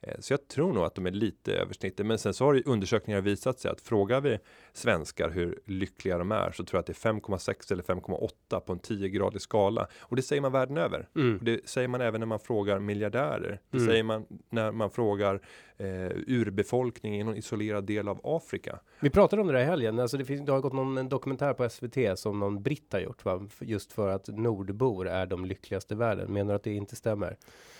[0.06, 2.06] Eh, Så jag tror nog att de är lite över snittet.
[2.06, 4.38] Men sen så har ju undersökningar visat sig att frågar vi
[4.72, 8.72] svenskar hur lyckliga de är så tror jag att det är 5,6 eller 5,8 på
[8.72, 9.86] en 10-gradig skala.
[10.00, 11.08] Och det säger man världen över.
[11.16, 11.38] Mm.
[11.42, 13.60] Det säger man även när man frågar miljardärer.
[13.70, 13.88] Det Mm.
[13.88, 15.40] säger man när man frågar
[15.78, 18.78] eh, urbefolkning i någon isolerad del av Afrika.
[19.00, 19.98] Vi pratade om det där i helgen.
[19.98, 23.00] Alltså det, finns, det har gått någon en dokumentär på SVT som någon britt har
[23.00, 23.24] gjort.
[23.24, 23.48] Va?
[23.60, 26.32] Just för att nordbor är de lyckligaste i världen.
[26.32, 27.36] Menar du att det inte stämmer?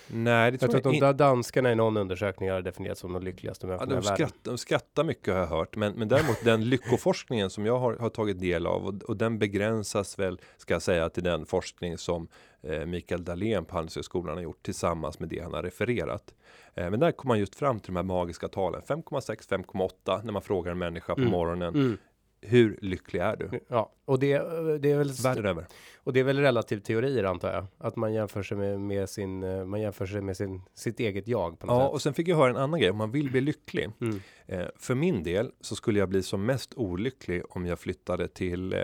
[0.07, 1.05] Nej, det Jag tror tror jag, att de inte.
[1.05, 4.29] där danskarna i någon undersökning har definierats som de lyckligaste Ja, människorna de, i världen.
[4.43, 8.09] de skrattar mycket har jag hört, men, men däremot den lyckoforskningen som jag har, har
[8.09, 12.27] tagit del av och, och den begränsas väl, ska jag säga, till den forskning som
[12.63, 16.33] eh, Mikael Dahlén på Handelshögskolan har gjort tillsammans med det han har refererat.
[16.75, 20.33] Eh, men där kom man just fram till de här magiska talen 5,6, 5,8 när
[20.33, 21.31] man frågar en människa på Mm.
[21.31, 21.75] morgonen.
[21.75, 21.97] Mm.
[22.41, 23.49] Hur lycklig är du?
[23.67, 24.37] Ja, och det,
[24.79, 25.65] det är väl Världen över.
[26.03, 27.65] och det är väl relativ teorier antar jag.
[27.77, 31.27] Att man jämför sig med, med sin, eh, man jämför sig med sin, sitt eget
[31.27, 31.93] jag på något Ja, sätt.
[31.93, 32.89] och sen fick jag höra en annan grej.
[32.91, 33.89] Om man vill bli lycklig.
[34.01, 34.19] Mm.
[34.45, 38.73] Eh, för min del så skulle jag bli som mest olycklig om jag flyttade till,
[38.73, 38.79] eh,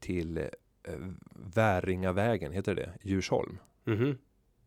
[0.00, 0.44] till eh,
[1.54, 3.58] Väringavägen, heter det Djursholm?
[3.84, 4.18] Mhm.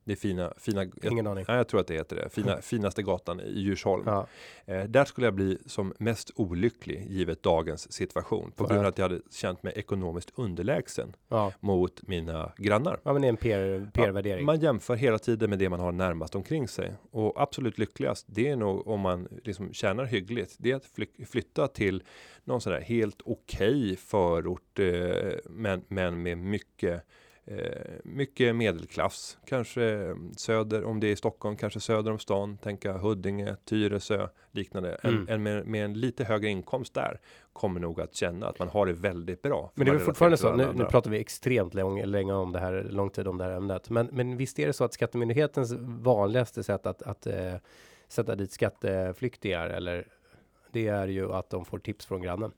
[0.08, 1.46] Det är fina, fina, jag, Ingen aning.
[1.48, 2.30] nej, jag tror att det heter det.
[2.30, 4.04] Fina, finaste gatan i Djursholm.
[4.06, 4.28] Ja.
[4.66, 8.52] Eh, där skulle jag bli som mest olycklig givet dagens situation.
[8.56, 8.68] På Ja.
[8.68, 11.52] grund av att jag hade känt mig ekonomiskt underlägsen Ja.
[11.60, 13.00] mot mina grannar.
[13.04, 14.46] ja, men det är en PR, PR-värdering.
[14.46, 16.94] Man jämför hela tiden med det man har närmast omkring sig.
[17.12, 20.56] Och absolut lyckligast, det är nog om man liksom tjänar hyggligt.
[20.60, 22.04] Det är att fly- flytta till
[22.44, 24.80] någon sån där helt okej förort.
[24.80, 27.02] Eh, men, men med mycket
[28.04, 32.98] mycket medelklass, kanske eh, söder om det är i Stockholm, kanske söder om stan, tänka
[32.98, 34.96] Huddinge, Tyresö, liknande.
[35.04, 35.28] En, Mm.
[35.30, 37.20] en med, med en lite högre inkomst där
[37.54, 39.72] kommer nog att känna att man har det väldigt bra.
[39.76, 42.88] Men det är fortfarande så, nu, nu pratar vi extremt lång, länge om det här,
[42.90, 43.90] lång tid om det här ämnet.
[43.90, 47.54] Men, men visst är det så att Skattemyndighetens vanligaste sätt att, att eh,
[48.08, 50.08] sätta dit skatteflyktingar, eller
[50.72, 52.52] det är ju att de får tips från grannen.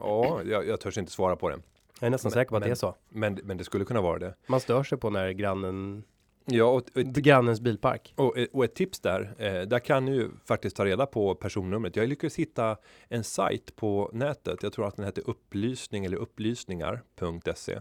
[0.00, 1.58] Ja, jag, jag törs inte svara på det.
[2.00, 2.94] Jag är nästan Men- säker på att men- det är så.
[3.08, 4.34] Men, men det skulle kunna vara det.
[4.46, 6.04] Man stör sig på när grannen,
[6.50, 8.12] Ja, och, och, grannens bilpark.
[8.16, 11.96] och, och ett tips där, eh, där kan ju faktiskt ta reda på personnumret.
[11.96, 12.76] Jag lyckades hitta
[13.08, 14.62] en sajt på nätet.
[14.62, 17.78] Jag tror att den heter upplysning eller upplysningar.se.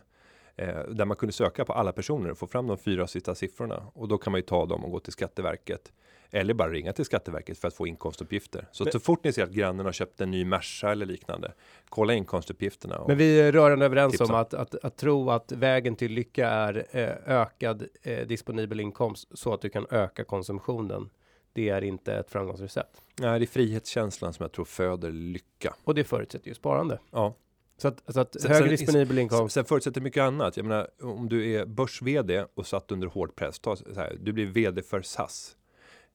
[0.57, 3.83] Eh, där man kunde söka på alla personer och få fram de fyra sista siffrorna.
[3.93, 5.91] Och då kan man ju ta dem och gå till Skatteverket.
[6.31, 8.67] Eller bara ringa till Skatteverket för att få inkomstuppgifter.
[8.71, 11.53] Så Men- så fort ni ser att grannen har köpt en ny Merca eller liknande.
[11.89, 13.03] Kolla inkomstuppgifterna.
[13.07, 14.33] Men vi är rörande överens Tipsa.
[14.33, 19.27] om att, att, att tro att vägen till lycka är eh, ökad eh, disponibel inkomst
[19.37, 21.09] så att du kan öka konsumtionen.
[21.53, 23.01] Det är inte ett framgångsrecept.
[23.19, 25.73] nej, det är frihetskänslan som jag tror föder lycka.
[25.83, 26.99] Och det förutsätter ju sparande.
[27.11, 27.33] Ja.
[27.77, 29.53] Så att, så att Sen- högre disponibel inkomst.
[29.53, 30.57] Sen förutsätter mycket annat.
[30.57, 33.59] Jag menar, om du är börs-vd och satt under hård press.
[33.59, 35.57] Ta så här, du blir vd för SAS.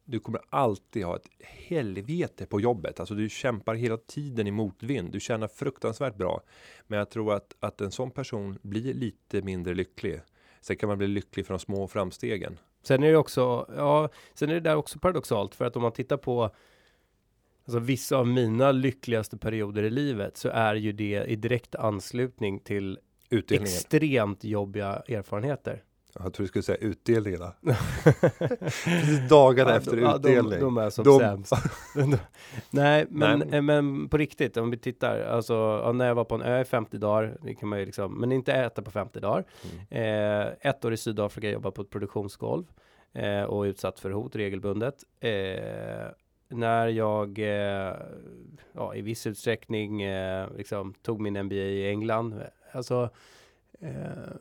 [0.05, 3.01] Du kommer alltid ha ett helvete på jobbet.
[3.01, 5.13] Alltså du kämpar hela tiden i motvind.
[5.13, 6.43] Du tjänar fruktansvärt bra.
[6.87, 10.21] Men jag tror att, att en sån person blir lite mindre lycklig.
[10.61, 12.59] Sen kan man bli lycklig för de små framstegen.
[12.83, 15.93] Sen är det också, ja, sen är det där också paradoxalt för att om man
[15.93, 16.51] tittar på
[17.65, 22.61] Alltså vissa av mina lyckligaste perioder i livet så är ju det i direkt anslutning
[22.61, 22.99] till
[23.31, 23.65] Utdelningen.
[23.75, 25.83] extremt jobbiga erfarenheter.
[26.15, 27.53] Jag tror du skulle säga utdelningarna.
[29.29, 30.51] Dagarna Ja, efter ja, utdelning.
[30.51, 31.53] De, de är som De- sämst.
[32.71, 33.49] Nej, men, Nej.
[33.59, 36.61] eh, men på riktigt, om vi tittar, alltså ja, när jag var på en ö
[36.61, 39.45] i 50 dagar, det kan man ju liksom, men inte äta på 50 dagar.
[39.91, 40.41] Mm.
[40.41, 42.65] Eh, ett år i Sydafrika, jobba på ett produktionsgolv
[43.15, 44.95] eh, och utsatt för hot regelbundet.
[45.21, 45.31] Eh,
[46.53, 47.97] när jag eh,
[48.73, 52.43] ja, i viss utsträckning eh, liksom, tog min MBA i England.
[52.73, 53.11] Alltså,
[53.81, 54.33] eh,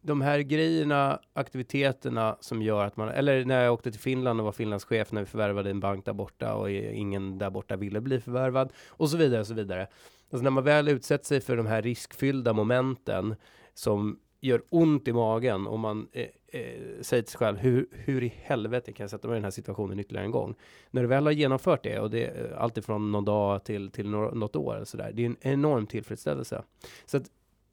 [0.00, 4.44] de här grejerna, aktiviteterna som gör att man, eller när jag åkte till Finland och
[4.44, 8.20] var Finlandschef när vi förvärvade en bank där borta och ingen där borta ville bli
[8.20, 9.86] förvärvad och så vidare och så vidare.
[10.30, 13.34] Alltså när man väl utsätter sig för de här riskfyllda momenten
[13.74, 16.22] som gör ont i magen och man eh,
[16.52, 16.60] eh,
[17.00, 19.50] säger till sig själv hur, hur i helvete kan jag sätta mig i den här
[19.50, 20.54] situationen ytterligare en gång?
[20.90, 24.30] När du väl har genomfört det och det är alltifrån någon dag till, till nå-
[24.30, 25.10] något år eller sådär.
[25.14, 26.62] Det är en enorm tillfredsställelse.
[27.06, 27.22] Så att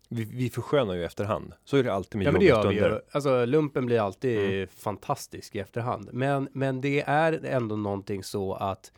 [0.09, 1.53] Vi, vi förskönar ju efterhand.
[1.63, 2.99] Så är det alltid med Ja men det gör vi ju.
[3.11, 4.67] Alltså lumpen blir alltid Mm.
[4.67, 6.09] fantastisk i efterhand.
[6.13, 8.91] Men, men det är ändå någonting så att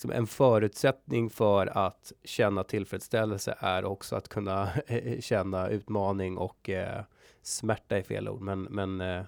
[0.00, 4.68] liksom en förutsättning för att känna tillfredsställelse är också att kunna
[5.20, 7.02] känna utmaning och eh,
[7.42, 8.40] smärta i fel ord.
[8.40, 9.22] Men, men eh,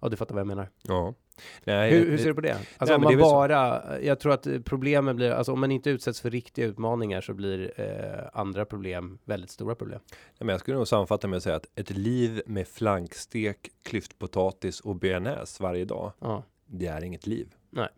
[0.00, 0.68] ja, du fattar vad jag menar.
[0.82, 1.14] Ja.
[1.64, 2.52] Nej, Hur, hur ser du på det?
[2.52, 6.20] Alltså Nej, om man bara, jag tror att problemen blir, alltså om man inte utsätts
[6.20, 10.00] för riktiga utmaningar så blir eh, andra problem väldigt stora problem.
[10.06, 14.80] Nej, men jag skulle nog sammanfatta med att säga att ett liv med flankstek, klyftpotatis
[14.80, 16.12] och bearnaise varje dag.
[16.18, 16.42] Ja.
[16.66, 17.54] Det är inget liv.
[17.70, 17.88] Nej.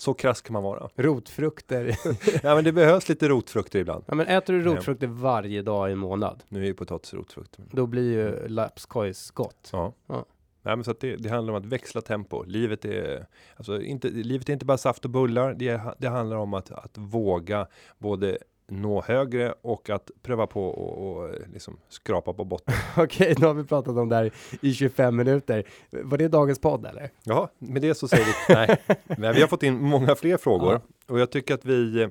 [0.00, 0.88] Så krass kan man vara.
[0.96, 1.96] Rotfrukter.
[2.42, 4.04] ja, men det behövs lite rotfrukter ibland.
[4.06, 4.74] ja, men äter du Nej.
[4.74, 6.42] rotfrukter varje dag i en månad?
[6.48, 7.56] Nu är ju potatis rotfrukt.
[7.70, 9.68] Då blir ju lapskojs gott.
[9.72, 9.92] Ja.
[10.06, 10.24] Ja.
[10.62, 12.42] Nej, men så det, det handlar om att växla tempo.
[12.42, 15.54] Livet är, alltså inte, livet är inte bara saft och bullar.
[15.54, 17.66] Det, det handlar om att, att våga
[17.98, 22.74] både nå högre och att pröva på och, och liksom skrapa på botten.
[22.96, 25.64] Okej, nu har vi pratat om det här i 25 minuter.
[25.90, 27.10] Var det dagens podd eller?
[27.24, 28.76] Ja, med det så säger vi nej.
[29.18, 30.80] Men vi har fått in många fler frågor Ja.
[31.14, 32.08] och jag tycker att vi eh,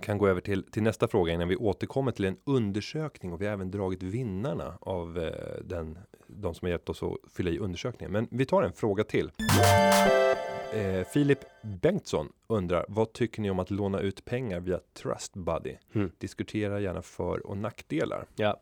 [0.00, 3.46] kan gå över till, till nästa fråga innan vi återkommer till en undersökning och vi
[3.46, 5.30] har även dragit vinnarna av eh,
[5.64, 8.12] den, de som har hjälpt oss att fylla i undersökningen.
[8.12, 9.30] Men vi tar en fråga till.
[10.74, 15.76] Eh, Filip Bengtsson undrar vad tycker ni om att låna ut pengar via Trust Buddy?
[15.94, 16.10] Mm.
[16.18, 18.26] Diskutera gärna för och nackdelar.
[18.36, 18.60] Ja.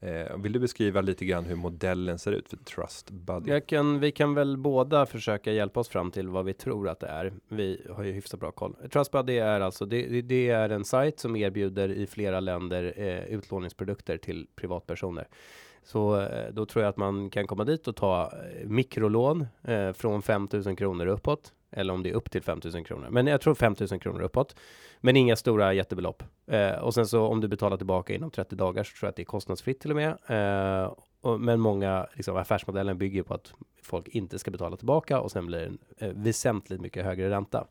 [0.00, 3.50] Eh, vill du beskriva lite grann hur modellen ser ut för Trust Buddy?
[3.50, 7.00] Jag kan, vi kan väl båda försöka hjälpa oss fram till vad vi tror att
[7.00, 7.32] det är.
[7.48, 8.76] Vi har ju hyfsat bra koll.
[8.92, 13.24] Trustbuddy är alltså, det, det- det är en sajt som erbjuder i flera länder eh,
[13.24, 15.28] utlåningsprodukter till privatpersoner.
[15.86, 19.92] Så eh, då tror jag att man kan komma dit och ta eh, mikrolån eh,
[19.92, 21.52] från 5000 kronor uppåt.
[21.70, 23.08] Eller om det är upp till 5000 kronor.
[23.10, 24.56] Men jag tror 5000 kronor uppåt.
[25.00, 26.22] Men inga stora jättebelopp.
[26.46, 29.16] Eh, och sen så om du betalar tillbaka inom 30 dagar så tror jag att
[29.16, 30.10] det är kostnadsfritt till och med.
[30.26, 33.52] Eh, och, men många liksom, affärsmodellen bygger på att
[33.82, 37.66] folk inte ska betala tillbaka och sen blir det en eh, väsentligt mycket högre ränta.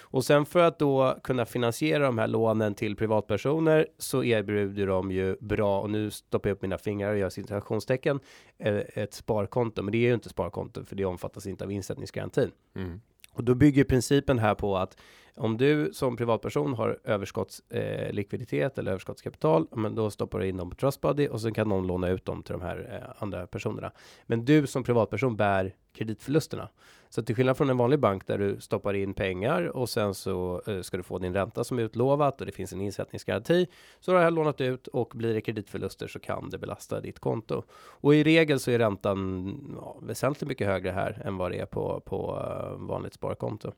[0.00, 5.12] Och sen för att då kunna finansiera de här lånen till privatpersoner så erbjuder de
[5.12, 8.20] ju bra, och nu stoppar jag upp mina fingrar och gör citationstecken,
[8.58, 9.82] eh, ett sparkonto.
[9.82, 12.50] Men det är ju inte sparkonto för det omfattas inte av insättningsgarantin.
[12.74, 13.00] Mm.
[13.36, 14.96] Och då bygger principen här på att
[15.34, 20.70] om du som privatperson har överskottslikviditet eh, eller överskottskapital, men då stoppar du in dem
[20.70, 23.92] på Trustbuddy och sen kan någon låna ut dem till de här eh, andra personerna.
[24.26, 26.68] Men du som privatperson bär kreditförlusterna.
[27.16, 30.62] Så till skillnad från en vanlig bank där du stoppar in pengar och sen så
[30.66, 33.66] eh, ska du få din ränta som utlovat och det finns en insättningsgaranti.
[34.00, 37.18] Så har du här lånat ut och blir det kreditförluster så kan det belasta ditt
[37.18, 37.62] konto.
[37.72, 41.66] Och i regel så är räntan ja, väsentligt mycket högre här än vad det är
[41.66, 43.72] på, på eh, vanligt sparkonto.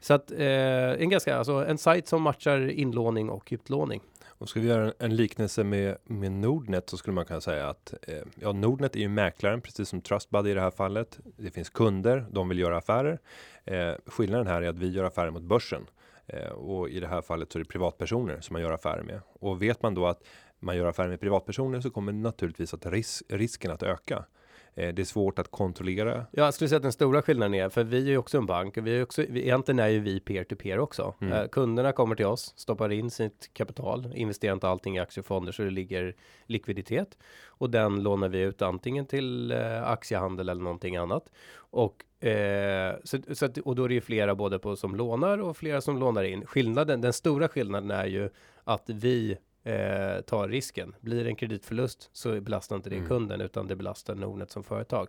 [0.00, 4.00] Så att eh, en ganska, alltså en sajt som matchar inlåning och utlåning.
[4.38, 7.68] Om ska vi göra en, en liknelse med, med Nordnet så skulle man kunna säga
[7.68, 11.18] att eh, ja, Nordnet är ju mäklaren, precis som Trustbuddy i det här fallet.
[11.36, 13.18] Det finns kunder, de vill göra affärer.
[13.64, 15.86] Eh, skillnaden här är att vi gör affärer mot börsen
[16.26, 19.20] eh, och i det här fallet så är det privatpersoner som man gör affärer med.
[19.40, 20.22] Och vet man då att
[20.60, 24.24] man gör affärer med privatpersoner så kommer naturligtvis att ris risken att öka.
[24.74, 26.26] Eh, det är svårt att kontrollera.
[26.30, 28.46] Ja, jag skulle säga att den stora skillnaden är, för vi är ju också en
[28.46, 31.14] bank och vi är också, vi, egentligen är ju vi peer-to-peer också.
[31.20, 31.32] Mm.
[31.32, 35.62] Eh, kunderna kommer till oss, stoppar in sitt kapital, investerar inte allting i aktiefonder så
[35.62, 36.14] det ligger
[36.46, 41.30] likviditet och den lånar vi ut antingen till eh, aktiehandel eller någonting annat.
[41.56, 45.38] Och, eh, så, så att, och då är det ju flera både på som lånar
[45.38, 46.46] och flera som lånar in.
[46.46, 48.30] Skillnaden, den stora skillnaden är ju
[48.64, 50.94] att vi eh, tar risken.
[51.00, 53.08] Blir det en kreditförlust så belastar inte det Mm.
[53.08, 55.08] kunden utan det belastar Nordnet som företag.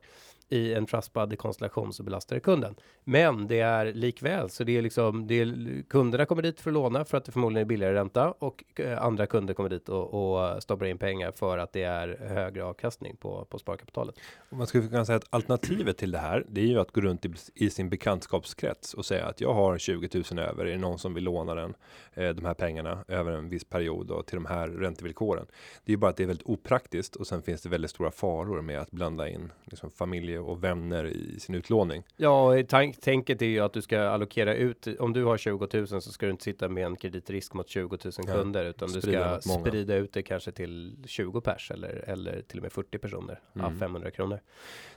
[0.49, 2.75] I en trustbuddy konstellation så belastar det kunden.
[3.03, 6.73] Men det är likväl så det är liksom det är, kunderna kommer dit för att
[6.73, 10.13] låna för att det förmodligen är billigare ränta och eh, andra kunder kommer dit och,
[10.13, 14.15] och stoppar in pengar för att det är högre avkastning på, på sparkapitalet.
[14.49, 17.01] Och man skulle kunna säga att alternativet till det här, det är ju att gå
[17.01, 20.65] runt i, i sin bekantskapskrets och säga att jag har 20 000 över.
[20.65, 21.73] Är det någon som vill låna den,
[22.13, 25.45] eh, de här pengarna över en viss period och till de här räntevillkoren?
[25.85, 28.11] Det är ju bara att det är väldigt opraktiskt och sen finns det väldigt stora
[28.11, 32.03] faror med att blanda in liksom, familje och vänner i sin utlåning.
[32.17, 35.87] Ja, tank, tänket är ju att du ska allokera ut, om du har 20 000
[35.87, 39.01] så ska du inte sitta med en kreditrisk mot 20 000 Ja, kunder, utan du
[39.01, 43.39] ska sprida ut det kanske till 20 pers eller, eller till och med 40 personer,
[43.53, 43.79] ja, Mm.
[43.79, 44.39] 500 kronor.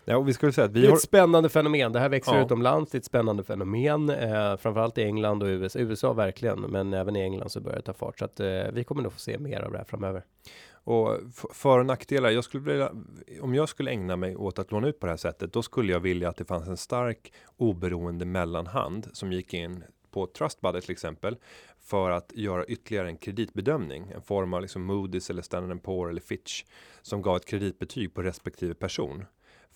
[0.05, 1.93] Ja, och vi skulle säga att Det vi är har ett spännande fenomen.
[1.93, 2.45] Det här växer Ja.
[2.45, 2.91] utomlands.
[2.91, 7.17] Det är ett spännande fenomen, eh, framförallt i England och USA, USA verkligen, men även
[7.17, 8.19] i England så börjar det ta fart.
[8.19, 10.25] Så att eh, vi kommer nog få se mer av det här framöver.
[10.71, 11.19] Och
[11.53, 12.93] för och nackdelar, jag skulle vilja,
[13.41, 15.93] om jag skulle ägna mig åt att låna ut på det här sättet, då skulle
[15.93, 20.91] jag vilja att det fanns en stark oberoende mellanhand som gick in på Trustbuddy till
[20.91, 21.37] exempel
[21.81, 26.21] för att göra ytterligare en kreditbedömning, en form av liksom Moody's eller Standard Poor eller
[26.21, 26.65] Fitch
[27.03, 29.25] som gav ett kreditbetyg på respektive person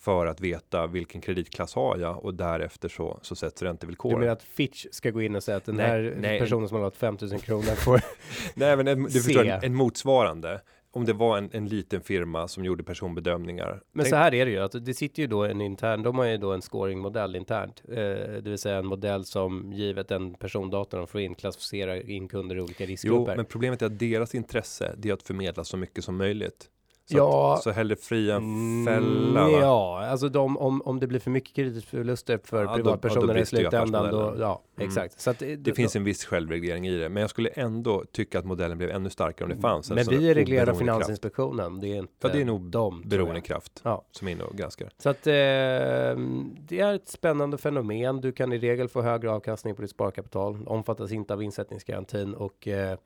[0.03, 4.19] för att veta vilken kreditklass har jag och därefter så så sätts Du räntevillkoren.
[4.19, 6.39] menar att Fitch ska gå in och säga att den Nej, här nej.
[6.39, 8.01] personen som har lånat 5000 kronor får
[8.53, 10.61] Nej, men en, du förstår, en, en motsvarande.
[10.95, 13.81] Om det var en, en liten firma som gjorde personbedömningar.
[13.91, 16.17] Men Tänk- så här är det ju, att det sitter ju då en intern, de
[16.17, 20.33] har ju då en scoringmodell internt, eh, det vill säga en modell som givet den
[20.33, 23.35] persondata de får in klassificerar in kunder i olika Jo, riskgrupper.
[23.35, 26.69] men problemet är att deras intresse det är att förmedla så mycket som möjligt.
[27.05, 27.53] Så, Ja.
[27.53, 29.43] att, så hellre fria än Mm, fälla.
[29.43, 29.49] va?
[29.51, 32.83] Ja, alltså de, om, om det blir för mycket kreditförluster för Ja, då- ja, då
[32.83, 34.87] privatpersoner i slutändan, då, ja, Mm.
[34.87, 35.19] exakt.
[35.21, 38.39] Så att det, Det finns en viss självreglering i det, men jag skulle ändå tycka
[38.39, 39.89] att modellen blev ännu starkare om det fanns.
[39.91, 40.79] en Men vi av oberoende kraft.
[40.79, 43.01] Finansinspektionen, det är inte Ja, det är nog de.
[43.05, 44.05] Beroende kraft Ja.
[44.11, 44.89] som är inne och granskar.
[44.97, 48.21] Så att eh, det är ett spännande fenomen.
[48.21, 52.67] Du kan i regel få högre avkastning på ditt sparkapital, omfattas inte av insättningsgarantin och
[52.67, 52.97] eh,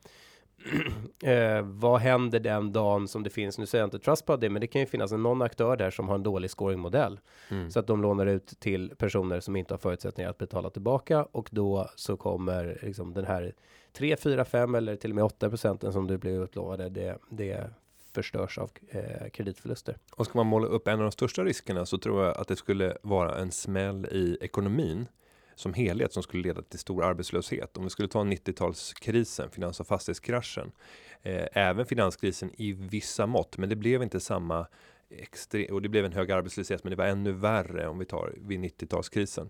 [1.22, 4.66] eh, vad händer den dagen som det finns, nu säger jag inte Trustbuddy, men det
[4.66, 7.20] kan ju finnas en någon aktör där som har en dålig scoringmodell.
[7.48, 7.70] Mm.
[7.70, 11.48] Så att de lånar ut till personer som inte har förutsättningar att betala tillbaka och
[11.52, 13.54] då så kommer liksom den här
[13.92, 16.88] 3, 4, 5 eller till och med 8 procenten som du blev utlovade.
[16.88, 17.70] Det, det
[18.12, 19.96] förstörs av eh, kreditförluster.
[20.16, 22.56] Och ska man måla upp en av de största riskerna så tror jag att det
[22.56, 25.06] skulle vara en smäll i ekonomin
[25.58, 27.76] som helhet som skulle leda till stor arbetslöshet.
[27.76, 30.72] Om vi skulle ta 90-talskrisen, finans och fastighetskraschen,
[31.22, 34.66] eh, även finanskrisen i vissa mått, men det blev inte samma
[35.10, 38.34] extre- och det blev en hög arbetslöshet, men det var ännu värre om vi tar
[38.36, 39.48] vid 90-talskrisen.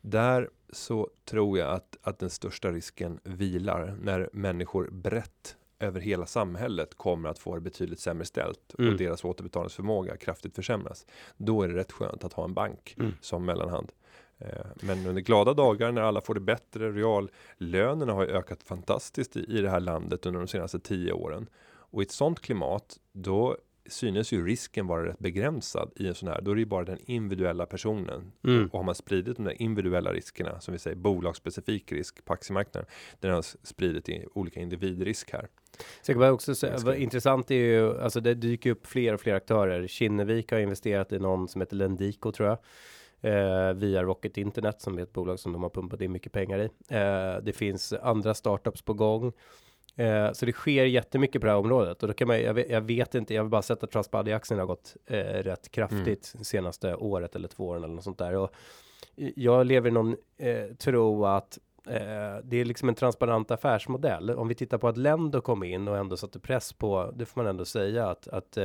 [0.00, 6.26] Där så tror jag att, att den största risken vilar när människor brett över hela
[6.26, 8.92] samhället kommer att få det betydligt sämre ställt Mm.
[8.92, 11.06] och deras återbetalningsförmåga kraftigt försämras.
[11.36, 13.12] Då är det rätt skönt att ha en bank Mm.
[13.20, 13.92] som mellanhand.
[14.38, 19.36] Eh, Men under glada dagar när alla får det bättre, reallönerna har ju ökat fantastiskt
[19.36, 21.46] i, det här landet under de senaste tio åren.
[21.90, 26.28] Och i ett sånt klimat, då synes ju risken vara rätt begränsad i en sån
[26.28, 26.40] här.
[26.40, 28.32] Då är det ju bara den individuella personen.
[28.44, 28.66] Mm.
[28.66, 32.90] Och har man spridit de där individuella riskerna, som vi säger bolagsspecifik risk på aktiemarknaden,
[33.20, 35.48] den har spridit i olika individrisk här.
[36.02, 39.20] Så jag kan också säga, vad intressant är ju, alltså det dyker upp fler och
[39.20, 39.86] fler aktörer.
[39.86, 42.58] Kinnevik har investerat i någon som heter Lendico tror jag.
[43.20, 46.58] Eh, via Rocket Internet som är ett bolag som de har pumpat in mycket pengar
[46.58, 46.64] i.
[46.88, 49.32] Eh, det finns andra startups på gång.
[49.96, 52.70] Eh, så det sker jättemycket på det här området och då kan man, jag vet,
[52.70, 56.34] jag vet inte, jag har bara sett att Trustbuddy aktien har gått eh, rätt kraftigt
[56.42, 58.34] senaste året eller två åren eller något sånt där.
[58.34, 58.50] Och
[59.16, 64.30] jag lever i någon eh, tro att eh, det är liksom en transparent affärsmodell.
[64.30, 67.40] Om vi tittar på att Lendo kom in och ändå satte press på, det får
[67.42, 68.58] man ändå säga att, att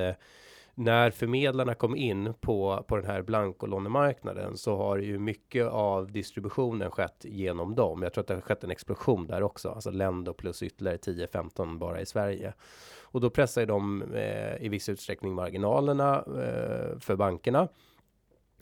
[0.76, 6.92] när förmedlarna kom in på, på den här blankolånemarknaden så har ju mycket av distributionen
[6.92, 8.02] skett genom dem.
[8.02, 11.78] Jag tror att det har skett en explosion där också, alltså Lendo plus ytterligare 10-15
[11.78, 12.54] bara i Sverige.
[13.02, 17.68] Och då pressar ju de eh, i viss utsträckning marginalerna eh, för bankerna.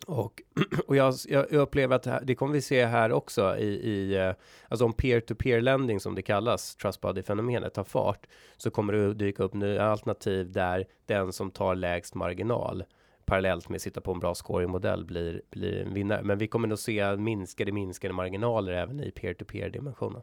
[0.08, 0.42] Och,
[0.88, 4.16] och jag, jag upplever att det här- det kommer vi se här också i, i
[4.18, 4.34] eh,
[4.68, 9.54] alltså om peer-to-peer lending som det kallas, trustbuddy-fenomenet tar fart, så kommer det dyka upp
[9.54, 12.84] nya alternativ där den som tar lägst marginal
[13.26, 16.22] parallellt med att sitta på en bra scoring-modell blir, blir en vinnare.
[16.24, 20.22] Men vi kommer nog se minskade, minskade marginaler även i peer-to-peer dimensionen.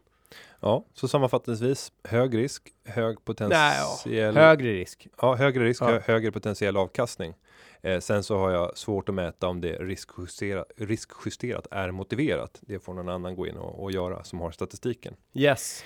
[0.61, 4.15] Ja, så sammanfattningsvis hög risk, hög Nej, potentiell.
[4.17, 4.31] ja.
[4.33, 5.07] Högre risk.
[5.21, 5.87] Ja, högre risk, Ja.
[5.87, 7.35] hö- högre potentiell avkastning.
[7.89, 12.59] Eh, sen så har jag svårt att mäta om det riskjusterat, riskjusterat är motiverat.
[12.61, 15.15] Det får någon annan gå in och, och göra som har statistiken.
[15.35, 15.85] Yes.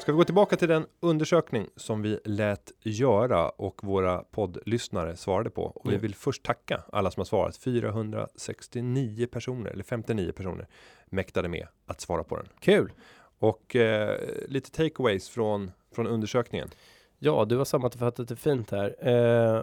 [0.00, 5.50] Ska vi gå tillbaka till den undersökning som vi lät göra och våra poddlyssnare svarade
[5.50, 5.62] på.
[5.62, 6.00] Och vi Mm.
[6.02, 7.56] vill först tacka alla som har svarat.
[7.56, 10.66] 469 personer eller 59 personer
[11.06, 12.46] mäktade med att svara på den.
[12.60, 12.92] Kul.
[13.38, 14.18] Och eh,
[14.48, 16.68] lite takeaways från från undersökningen.
[17.18, 19.08] Ja, du har sammanfattat det fint här.
[19.08, 19.62] Eh,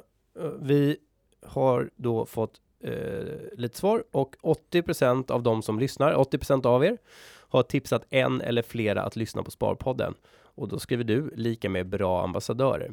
[0.60, 0.98] vi
[1.46, 6.98] har då fått eh, lite svar och 80% av de som lyssnar, 80% av er,
[7.50, 10.14] har tipsat en eller flera att lyssna på Sparpodden.
[10.56, 12.92] Och då skriver du lika med bra ambassadörer.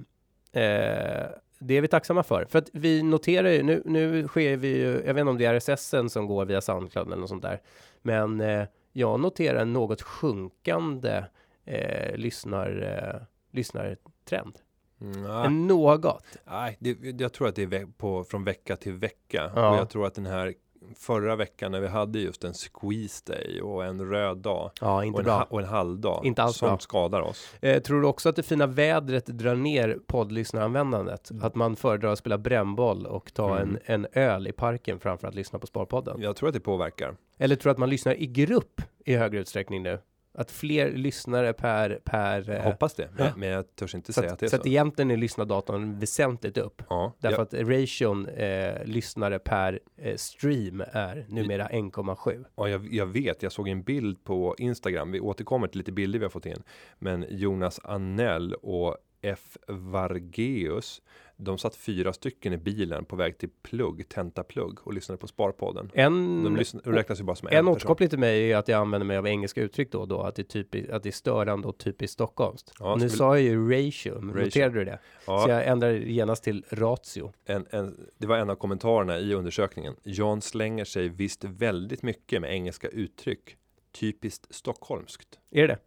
[0.52, 1.26] Eh,
[1.60, 3.82] det är vi tacksamma för, för att vi noterar ju nu.
[3.84, 5.02] Nu sker vi ju.
[5.06, 7.60] Jag vet inte om det är RSS som går via Soundcloud eller något sånt där,
[8.02, 11.24] men eh, jag noterar en något sjunkande
[11.64, 13.20] eh, lyssnar eh,
[13.50, 14.58] lyssnartrend.
[15.00, 16.24] Mm, En något.
[16.44, 19.50] Nej, det, jag tror att det är på, från vecka till vecka.
[19.56, 19.70] Ja.
[19.70, 20.54] Och jag tror att den här
[20.96, 25.04] förra veckan när vi hade just en squeeze day och en röd dag Ja, och
[25.04, 25.46] inte en, bra.
[25.50, 26.20] och en halvdag.
[26.24, 26.78] Inte alls Sånt bra.
[26.78, 27.54] skadar oss.
[27.60, 31.30] Eh, tror du också att det fina vädret drar ner poddlyssnaranvändandet?
[31.42, 33.78] Att man föredrar att spela brännboll och ta Mm.
[33.86, 36.20] en, en öl i parken framför att lyssna på Sparpodden?
[36.20, 37.16] Jag tror att det påverkar.
[37.38, 39.98] Eller tror du att man lyssnar i grupp i högre utsträckning nu?
[40.38, 42.00] Att fler lyssnare per...
[42.04, 43.32] per eh, Hoppas det, men, ja.
[43.36, 44.62] men jag törs inte så säga att, att det är så så.
[44.62, 46.82] att egentligen är lyssnardatorn väsentligt upp.
[46.88, 52.44] ja, Därför jag, att ration eh, lyssnare per eh, stream är numera 1,7.
[52.56, 55.12] ja, jag, jag vet, jag såg en bild på Instagram.
[55.12, 56.62] Vi återkommer till lite bilder vi har fått in.
[56.98, 59.56] Men Jonas Annell och F.
[59.66, 61.02] Vargeus.
[61.40, 65.26] De satt fyra stycken i bilen på väg till plugg, tenta plugg och lyssnade på
[65.26, 65.90] Sparpodden.
[65.94, 68.80] En, De lyssn- räknas ju bara som en, En återkoppling till mig är att jag
[68.80, 71.12] använder mig av engelska uttryck då och då, att det är, typiskt, att det är
[71.12, 72.72] störande och typiskt stockholmskt.
[72.80, 74.44] Ja, nu sa jag ju ratio, Ratio.
[74.44, 74.98] noterade du det?
[75.24, 77.32] Så Ja, jag ändrar genast till ratio.
[77.44, 79.94] en, en, det var en av kommentarerna i undersökningen.
[80.02, 83.56] John slänger sig visst väldigt mycket med engelska uttryck.
[83.92, 85.38] Typiskt stockholmskt.
[85.50, 85.78] Är det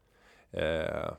[0.52, 0.60] det?
[0.60, 1.14] Eh,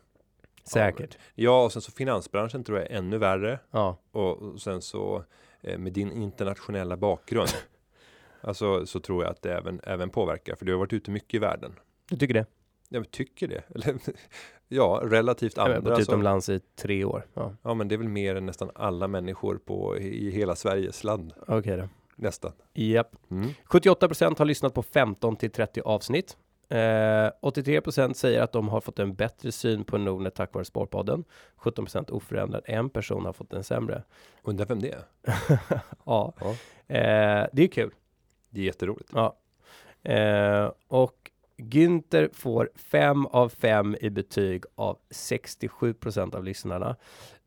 [0.64, 1.18] Säkert.
[1.35, 3.59] ja, och sen så finansbranschen tror jag är ännu värre.
[3.70, 3.98] Ja.
[4.12, 5.25] Och, sen så
[5.61, 7.48] eh, med din internationella bakgrund.
[8.40, 10.55] alltså så tror jag att det även, även påverkar.
[10.55, 11.75] För du har varit ute mycket i världen.
[12.11, 12.46] Du tycker det?
[12.88, 13.62] Jag tycker det.
[13.75, 13.94] Eller,
[14.68, 15.94] ja, relativt Jag har andra.
[15.94, 17.27] som- utomlands i tre år.
[17.35, 17.57] Ja.
[17.62, 21.33] ja, men det är väl mer än nästan alla människor på i hela Sveriges land.
[21.46, 21.88] Okej då.
[22.16, 22.53] Nästan.
[22.75, 23.16] Japp.
[23.31, 23.48] Mm.
[23.64, 26.36] 78% har lyssnat på 15 till 30 avsnitt.
[26.73, 31.25] Eh, 83% säger att de har fått en bättre syn på Nordnet tack vare Sparpodden.
[31.57, 32.62] 17% oförändrad.
[32.66, 34.03] En person har fått en sämre.
[34.43, 35.03] Undrar vem det är?
[36.05, 36.51] ja, Ja.
[36.97, 37.91] eh, det är kul.
[38.51, 39.11] Det är jätteroligt.
[39.14, 39.37] Ja.
[40.12, 46.97] Eh, och Günther får 5 av 5 i betyg av 67% av lyssnarna.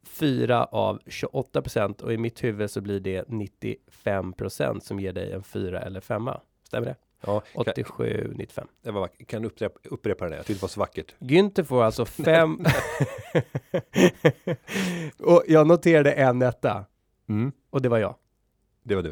[0.03, 5.43] 4 av 28% och i mitt huvud så blir det 95% som ger dig en
[5.43, 6.29] 4 eller 5.
[6.63, 6.95] Stämmer det?
[7.25, 8.67] Ja, kan, 87, 95.
[8.81, 9.27] det var vackert.
[9.27, 10.29] kan du upprepa, upprepa det?
[10.29, 10.37] där?
[10.37, 11.15] Jag tyckte det var så vackert.
[11.19, 12.59] Günther får alltså 5.
[15.19, 16.85] och jag noterade en etta.
[17.29, 17.51] Mm.
[17.69, 18.15] Och det var jag.
[18.83, 19.09] Det var du.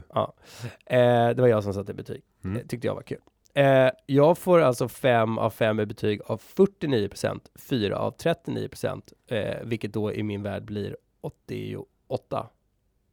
[0.85, 2.21] Eh, det var jag som satte betyg.
[2.43, 2.57] Mm.
[2.57, 3.21] Eh, tyckte jag var kul.
[3.53, 8.69] Eh, jag får alltså 5 av 5 i betyg av 49% 4 av 39
[9.27, 10.97] eh, vilket då i min värld blir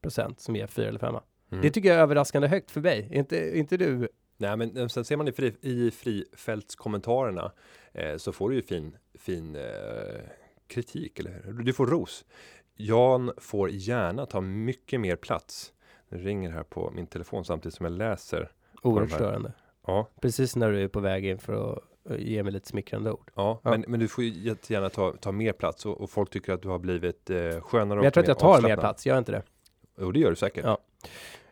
[0.07, 1.15] 88% som ger 4 eller 5.
[1.51, 1.63] Mm.
[1.63, 3.09] Det tycker jag är överraskande högt för mig.
[3.13, 4.09] Inte, inte du?
[4.41, 7.53] Nej, men eh, sen ser man i, fri, i frifältskommentarerna
[7.93, 10.21] eh, så får du ju fin, fin eh,
[10.67, 11.53] kritik, eller?
[11.65, 12.25] Du får ros.
[12.77, 15.73] Jan får gärna ta mycket mer plats.
[16.09, 18.53] Det ringer här på min telefon samtidigt som jag läser.
[18.83, 19.53] Oerhört störande.
[19.87, 21.79] Ja, Precis när du är på väg in för att
[22.11, 23.31] eh, ge mig lite smickrande ord.
[23.35, 23.71] ja, Ja.
[23.71, 26.63] Men, men du får ju jättegärna ta, ta mer plats och, och folk tycker att
[26.63, 29.21] du har blivit eh, skönare Men jag tror att jag tar mer plats, gör jag
[29.21, 29.43] inte det?
[30.01, 30.65] Jo, det gör du säkert.
[30.65, 30.79] Ja.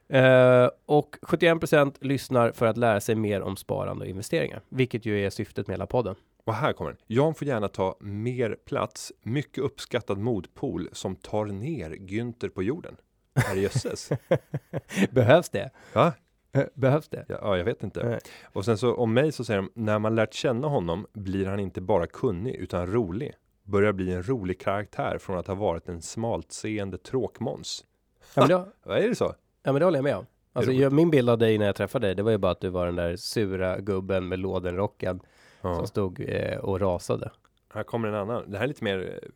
[0.09, 5.27] Eh, och 71% lyssnar för att lära sig mer om sparande och investeringar, vilket ju
[5.27, 6.15] är syftet med hela podden.
[6.45, 7.01] Och här kommer den.
[7.07, 9.13] Jan får gärna ta mer plats.
[9.23, 12.97] Mycket uppskattad modpol som tar ner Günther på jorden.
[13.35, 14.11] Herrejösses.
[15.11, 15.71] Behövs det?
[15.93, 16.13] Va?
[16.53, 17.25] Eh, Behövs det?
[17.29, 18.05] Ja, ja, jag vet inte.
[18.09, 18.19] Nej.
[18.53, 21.61] Och sen så om mig så säger de, när man lärt känna honom blir han
[21.61, 23.35] inte bara kunnig utan rolig.
[23.63, 27.85] Börjar bli en rolig karaktär från att ha varit en smaltseende tråkmåns.
[28.35, 29.35] Ja, men Vad är det så?
[29.69, 30.27] Ja, men det håller jag med om.
[30.53, 32.61] Alltså, jag, min bild av dig när jag träffade dig, det var ju bara att
[32.61, 35.21] du var den där sura gubben med lådenrocken
[35.61, 35.75] Ja.
[35.75, 37.31] som stod eh, och rasade.
[37.75, 38.51] Här kommer en annan.
[38.51, 39.29] Det här är lite mer eh,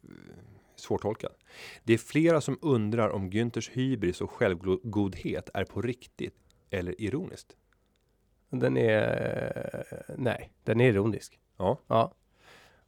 [0.77, 1.37] svårtolkat.
[1.85, 6.35] Det är flera som undrar om Günthers hybris och självgodhet är på riktigt
[6.71, 7.57] eller ironiskt.
[8.51, 11.39] Den är, eh, nej, den är ironisk.
[11.59, 11.79] Ja.
[11.87, 12.13] Ja,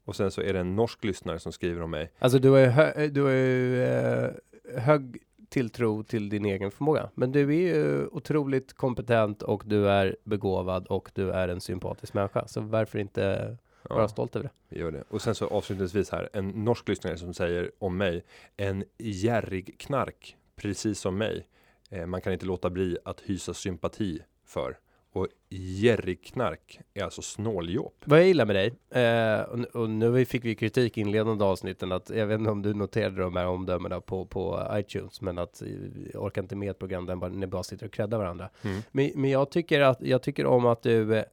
[0.04, 2.12] Och sen så är det en norsk lyssnare som skriver om mig.
[2.18, 4.30] alltså du har ju, hö, du har ju eh,
[4.78, 5.22] hög
[5.54, 7.10] tilltro till din egen förmåga.
[7.14, 12.14] Men du är ju otroligt kompetent och du är begåvad och du är en sympatisk
[12.14, 12.46] människa.
[12.48, 14.50] Så varför inte vara Ja, stolt över det?
[14.74, 15.04] vi gör det.
[15.08, 18.24] Och sen så avslutningsvis här en norsk lyssnare som säger om mig.
[18.56, 21.46] En järrig knark, precis som mig.
[21.90, 24.78] Eh, man kan inte låta bli att hysa sympati för.
[25.14, 27.94] Och järrig knark är alltså snåljåp.
[28.04, 32.10] Vad jag gillar med dig, eh, och, och nu fick vi kritik inledande avsnitten att
[32.10, 35.68] jag vet inte om du noterade de här omdömena på, på iTunes, men att eh,
[36.12, 38.50] jag orkar inte med ett program där ni bara sitter och creddar varandra.
[38.62, 38.80] Mm.
[38.92, 41.24] Men, men jag tycker att jag tycker om att du, eh,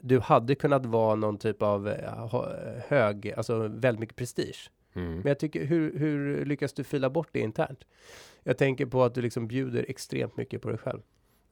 [0.00, 2.28] du hade kunnat vara någon typ av eh,
[2.88, 4.70] hög, alltså väldigt mycket prestige.
[4.94, 5.14] Mm.
[5.14, 7.84] Men jag tycker, hur, hur lyckas du fila bort det internt?
[8.42, 11.00] Jag tänker på att du liksom bjuder extremt mycket på dig själv.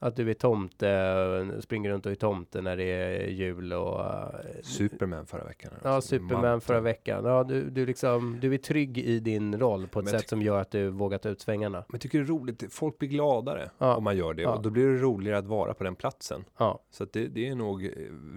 [0.01, 3.99] Att du är tomte, springer runt och är tomte när det är jul och...
[3.99, 4.29] eh,
[4.63, 5.71] Superman förra veckan.
[5.83, 6.61] Ja, Superman Manteln.
[6.61, 7.25] förra veckan.
[7.25, 10.41] Ja, du, du liksom, du är trygg i din roll på ett Men sätt som
[10.41, 11.83] gör att du vågar ta ut svängarna.
[11.89, 13.95] Men tycker det är roligt, folk blir gladare Ja.
[13.95, 14.55] om man gör det Ja.
[14.55, 16.43] och då blir det roligare att vara på den platsen.
[16.57, 17.89] Ja, Så det, det är nog eh,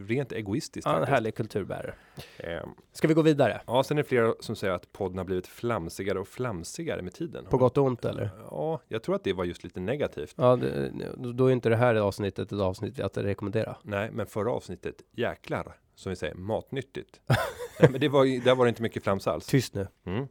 [0.08, 0.86] rent egoistiskt.
[0.86, 1.94] ja en härlig kulturbärare.
[2.38, 3.60] Ehm, Ska vi gå vidare?
[3.66, 7.12] Ja, sen är det flera som säger att podden har blivit flamsigare och flamsigare med
[7.12, 7.44] tiden.
[7.50, 8.30] På gott och ont eller?
[8.50, 10.34] Ja, jag tror att det var just lite negativt.
[10.36, 10.92] Ja, det,
[11.34, 13.76] då är inte det här avsnittet ett avsnitt att rekommendera.
[13.82, 17.20] Nej, men förra avsnittet, jäklar, som vi säger, matnyttigt.
[17.80, 19.46] Nej, men det var, ju- där var det inte mycket flams alls.
[19.46, 19.86] Tyst nu.
[20.06, 20.26] Mm.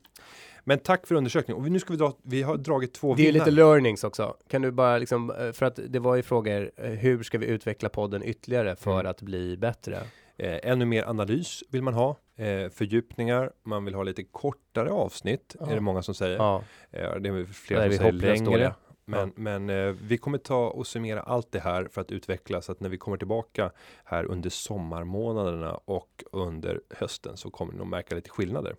[0.63, 1.63] Men tack för undersökningen.
[1.63, 3.39] Och nu ska vi dra, vi har dragit två Det är vinnare.
[3.39, 4.37] lite learnings också.
[4.47, 7.45] Kan du bara liksom, eh, för att det var ju frågor, eh, hur ska vi
[7.45, 9.05] utveckla podden ytterligare för Mm.
[9.09, 9.95] att bli bättre?
[10.37, 12.15] Eh, ännu mer analys vill man ha.
[12.35, 15.69] Eh, fördjupningar, man vill ha lite kortare avsnitt, Ja.
[15.69, 16.37] är det många som säger.
[16.37, 18.73] Ja, Eh, det är flera Där är som vi säger längre.
[19.05, 22.71] Men, men eh, vi kommer ta och summera allt det här för att utveckla så
[22.71, 23.71] att när vi kommer tillbaka
[24.03, 28.75] här under sommarmånaderna och under hösten så kommer ni nog märka lite skillnader.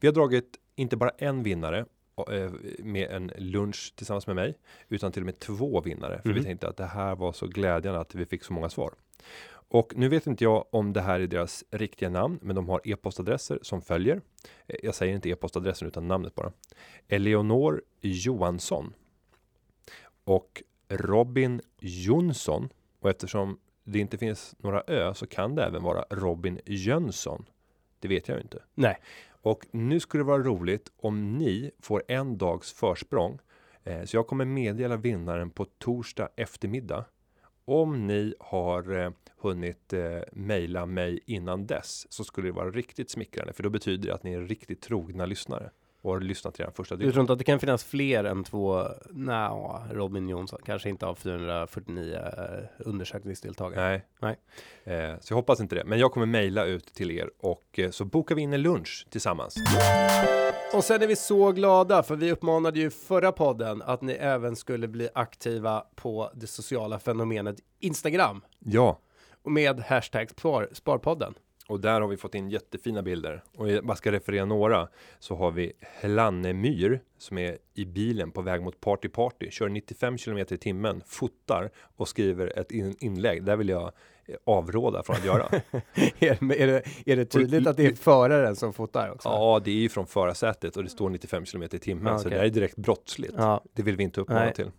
[0.00, 1.84] Vi har dragit inte bara en vinnare
[2.32, 4.58] eh, med en lunch tillsammans med mig
[4.88, 6.44] utan till och med två vinnare för vi Mhm.
[6.44, 8.94] tänkte att det här var så glädjande att vi fick så många svar.
[9.68, 12.80] Och nu vet inte jag om det här är deras riktiga namn, men de har
[12.84, 14.20] e-postadresser som följer.
[14.66, 16.52] Eh, Jag säger inte e-postadressen utan namnet bara.
[17.08, 18.92] Eleonor Johansson
[20.26, 22.68] och Robin Jonsson.
[23.00, 27.46] Och eftersom det inte finns några ö så kan det även vara Robin Jönsson.
[27.98, 28.62] Det vet jag ju inte.
[28.74, 28.98] nej.
[29.42, 33.38] Och nu skulle det vara roligt om ni får en dags försprång.
[33.84, 37.04] Eh, så jag kommer meddela vinnaren på torsdag eftermiddag.
[37.64, 43.10] Om ni har eh, hunnit eh, mejla mig innan dess så skulle det vara riktigt
[43.10, 45.70] smickrande för då betyder det att ni är riktigt trogna lyssnare.
[46.06, 47.14] Och har lyssnat redan första Du dygnet.
[47.14, 51.14] tror inte att det kan finnas fler än två, nja, Robin Jonsson, kanske inte av
[51.14, 54.02] 449 eh, undersökningsdeltagare.
[54.20, 54.36] Nej.
[54.84, 54.96] Nej.
[54.96, 55.84] Eh, så jag hoppas inte det.
[55.84, 59.06] Men jag kommer mejla ut till er och eh, så bokar vi in en lunch
[59.10, 59.56] tillsammans.
[60.74, 64.56] Och sen är vi så glada, för vi uppmanade ju förra podden att ni även
[64.56, 68.98] skulle bli aktiva på det sociala fenomenet Instagram Ja,
[69.42, 71.34] och med hashtag spar, Sparpodden.
[71.68, 73.42] Och där har vi fått in jättefina bilder.
[73.56, 74.88] Och jag bara ska referera några
[75.18, 79.68] så har vi Helanne Myr som är i bilen på väg mot Party Party, kör
[79.68, 83.44] 95 km i timmen, fotar och skriver ett in- inlägg.
[83.44, 83.92] Där vill jag
[84.26, 85.46] eh, avråda från att göra.
[86.18, 89.28] är, är, det, är det tydligt att det är föraren som fotar också?
[89.28, 92.28] ja, det är ju från förarsätet och det står 95 km i timmen, Ja, så
[92.28, 93.34] det är direkt brottsligt.
[93.36, 93.64] Ja.
[93.72, 94.70] Det vill vi inte uppmana till.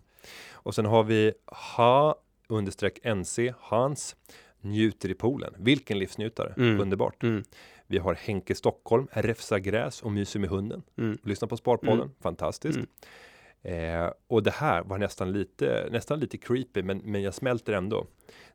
[0.52, 2.16] Och sen har vi ha
[2.48, 4.16] understreck NC Hans
[4.60, 5.54] njuter i poolen.
[5.58, 6.54] Vilken livsnjutare.
[6.56, 6.80] Mm.
[6.80, 7.22] Underbart.
[7.22, 7.44] Mm.
[7.86, 10.82] Vi har Henke Stockholm, räfsar gräs och myser med hunden.
[10.98, 11.18] Mm.
[11.22, 12.00] Lyssna på Sparpodden.
[12.00, 12.10] Mm.
[12.20, 12.78] Fantastiskt.
[13.62, 18.06] Eh, och det här var nästan lite, nästan lite creepy, men, men jag smälter ändå.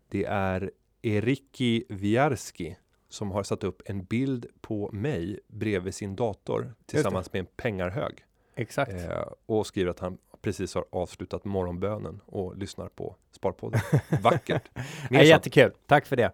[0.10, 2.78] Det är Eriki Wiarski
[3.10, 8.26] som har satt upp en bild på mig bredvid sin dator tillsammans med en pengarhög.
[8.56, 8.94] Exakt.
[8.94, 13.82] Eh, och skriver att han precis har avslutat morgonbönen och lyssnar på Sparpodden.
[14.22, 14.70] Vackert.
[15.10, 16.32] Ja, jättekul, tack för det.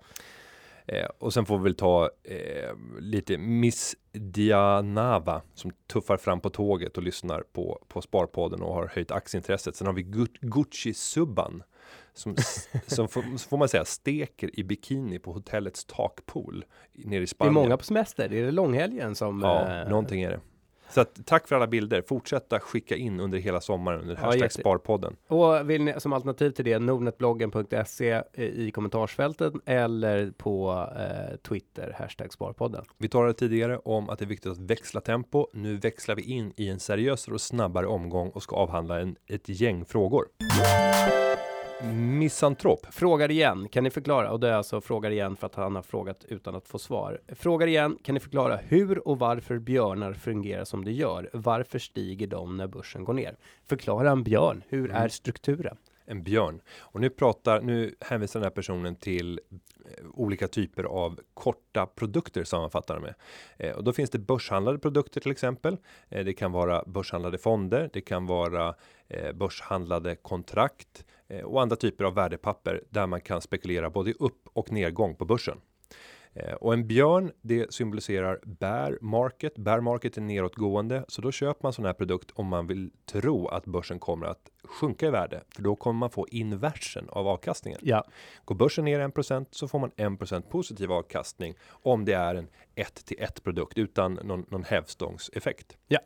[0.87, 6.49] Eh, och sen får vi väl ta eh, lite Miss Dianava som tuffar fram på
[6.49, 9.75] tåget och lyssnar på, på Sparpodden och har höjt aktieintresset.
[9.75, 11.63] Sen har vi Gu- Gucci-subban
[12.13, 17.19] som, s- som får, får man säga steker i bikini på hotellets takpool nere i
[17.19, 17.53] Det är Spanien.
[17.53, 19.41] många på semester, är det långhelgen som...
[19.41, 20.39] Ja, eh, någonting är det.
[20.89, 22.01] Så att, tack för alla bilder.
[22.07, 25.15] Fortsätta skicka in under hela sommaren under Ja, hashtag jätte- Sparpodden.
[25.27, 32.33] Och vill ni som alternativ till det, nordnetbloggen.se i kommentarsfältet eller på eh, Twitter, hashtag
[32.33, 32.85] Sparpodden.
[32.97, 35.47] Vi talade tidigare om att det är viktigt att växla tempo.
[35.53, 39.49] Nu växlar vi in i en seriösare och snabbare omgång och ska avhandla en, ett
[39.49, 40.25] gäng frågor.
[41.83, 42.85] Misantrop.
[42.91, 44.31] Frågar igen, kan ni förklara?
[44.31, 47.21] Och det är alltså frågar igen för att han har frågat utan att få svar.
[47.27, 51.29] Frågar igen, kan ni förklara hur och varför björnar fungerar som det gör?
[51.33, 53.37] Varför stiger de när börsen går ner?
[53.67, 55.77] Förklara en björn, hur är strukturen?
[56.05, 56.61] En björn.
[56.79, 62.43] Och nu pratar, nu hänvisar den här personen till eh, olika typer av korta produkter
[62.43, 63.15] sammanfattar de med.
[63.57, 65.77] Eh, och då finns det börshandlade produkter till exempel.
[66.09, 67.89] Eh, det kan vara börshandlade fonder.
[67.93, 68.75] Det kan vara
[69.07, 71.05] eh, börshandlade kontrakt
[71.43, 75.57] och andra typer av värdepapper där man kan spekulera både upp och nedgång på börsen.
[76.33, 79.55] Eh, Och en björn, det symboliserar bear market.
[79.57, 83.47] Bear market är nedåtgående, så då köper man sån här produkt om man vill tro
[83.47, 87.79] att börsen kommer att sjunka i värde, för då kommer man få inversen av avkastningen.
[87.83, 88.03] Ja,
[88.45, 93.05] Går börsen ner 1% så får man 1% positiv avkastning om det är en 1
[93.05, 95.77] till 1 produkt utan någon, någon hävstångseffekt.
[95.87, 95.99] Ja.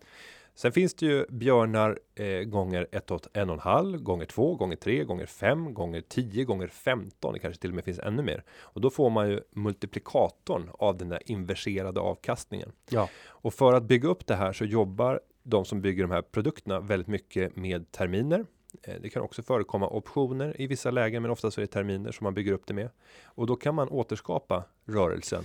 [0.55, 5.25] Sen finns det ju björnar eh, gånger 1 åt 1,5 gånger 2 gånger 3 gånger
[5.25, 7.33] 5 gånger 10 gånger 15.
[7.33, 10.97] Det kanske till och med finns ännu mer och då får man ju multiplikatorn av
[10.97, 12.71] den där inverserade avkastningen.
[12.89, 16.21] ja, Och för att bygga upp det här så jobbar de som bygger de här
[16.21, 18.45] produkterna väldigt mycket med terminer.
[18.83, 22.11] Eh, Det kan också förekomma optioner i vissa lägen, men ofta så är det terminer
[22.11, 22.89] som man bygger upp det med.
[23.25, 25.43] Och då kan man återskapa rörelsen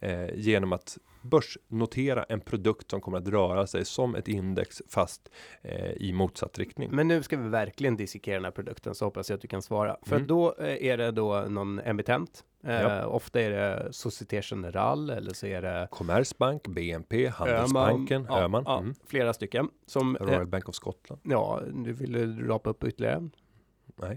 [0.00, 0.98] eh, genom att
[1.30, 5.28] börsnotera en produkt som kommer att röra sig som ett index fast
[5.62, 6.88] eh, i motsatt riktning.
[6.92, 9.62] men nu ska vi verkligen dissekera den här produkten så hoppas jag att du kan
[9.62, 9.96] svara.
[10.02, 10.26] För Mm.
[10.28, 12.44] då eh, är det då någon emittent.
[12.64, 13.06] Eh, Ja.
[13.06, 18.78] Ofta är det Société Générale eller så är det Kommersbank, BNP, Handelsbanken, ja, Öhman, ja,
[18.78, 18.94] mm.
[19.06, 21.22] flera stycken som eh, Royal Bank of Scotland.
[21.24, 23.30] Ja, du vill rapa upp ytterligare en?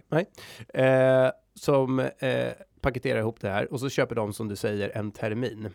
[0.10, 0.26] Nej.
[0.74, 2.52] Eh, som eh,
[2.82, 5.70] paketerar ihop det här och så köper de som du säger en termin.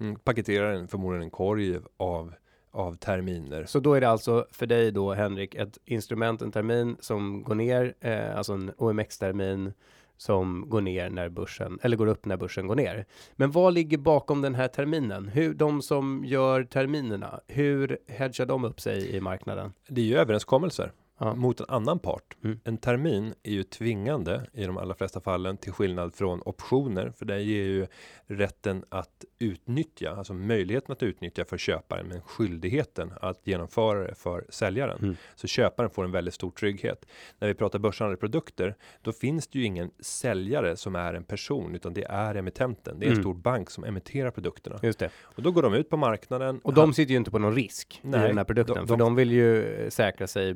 [0.00, 2.34] Mm, paketerar en, förmodligen en korg av,
[2.70, 3.64] av terminer.
[3.64, 7.54] Så då är det alltså för dig då Henrik ett instrument, en termin som går
[7.54, 9.72] ner, eh, alltså en OMX-termin
[10.16, 13.06] som går ner när börsen, eller går upp när börsen går ner.
[13.36, 15.28] Men vad ligger bakom den här terminen?
[15.28, 19.72] Hur, de som gör terminerna, hur hedgar de upp sig i marknaden?
[19.88, 21.34] Det är ju överenskommelser Ja.
[21.34, 22.36] mot en annan part.
[22.44, 22.60] Mm.
[22.64, 27.24] En termin är ju tvingande i de allra flesta fallen till skillnad från optioner, för
[27.24, 27.86] det ger ju
[28.26, 34.44] rätten att utnyttja, alltså möjligheten att utnyttja för köparen, men skyldigheten att genomföra det för
[34.48, 34.98] säljaren.
[35.02, 35.16] Mm.
[35.34, 37.06] Så köparen får en väldigt stor trygghet.
[37.38, 41.74] När vi pratar börshandlade produkter, då finns det ju ingen säljare som är en person,
[41.74, 42.98] utan det är emittenten.
[42.98, 43.22] Det är en Mm.
[43.22, 44.78] stor bank som emitterar produkterna.
[44.82, 45.10] Just det.
[45.22, 46.60] Och då går de ut på marknaden.
[46.64, 48.96] Och de sitter ju inte på någon risk Nej, i den här produkten, de- för
[48.96, 50.54] de- de vill ju säkra sig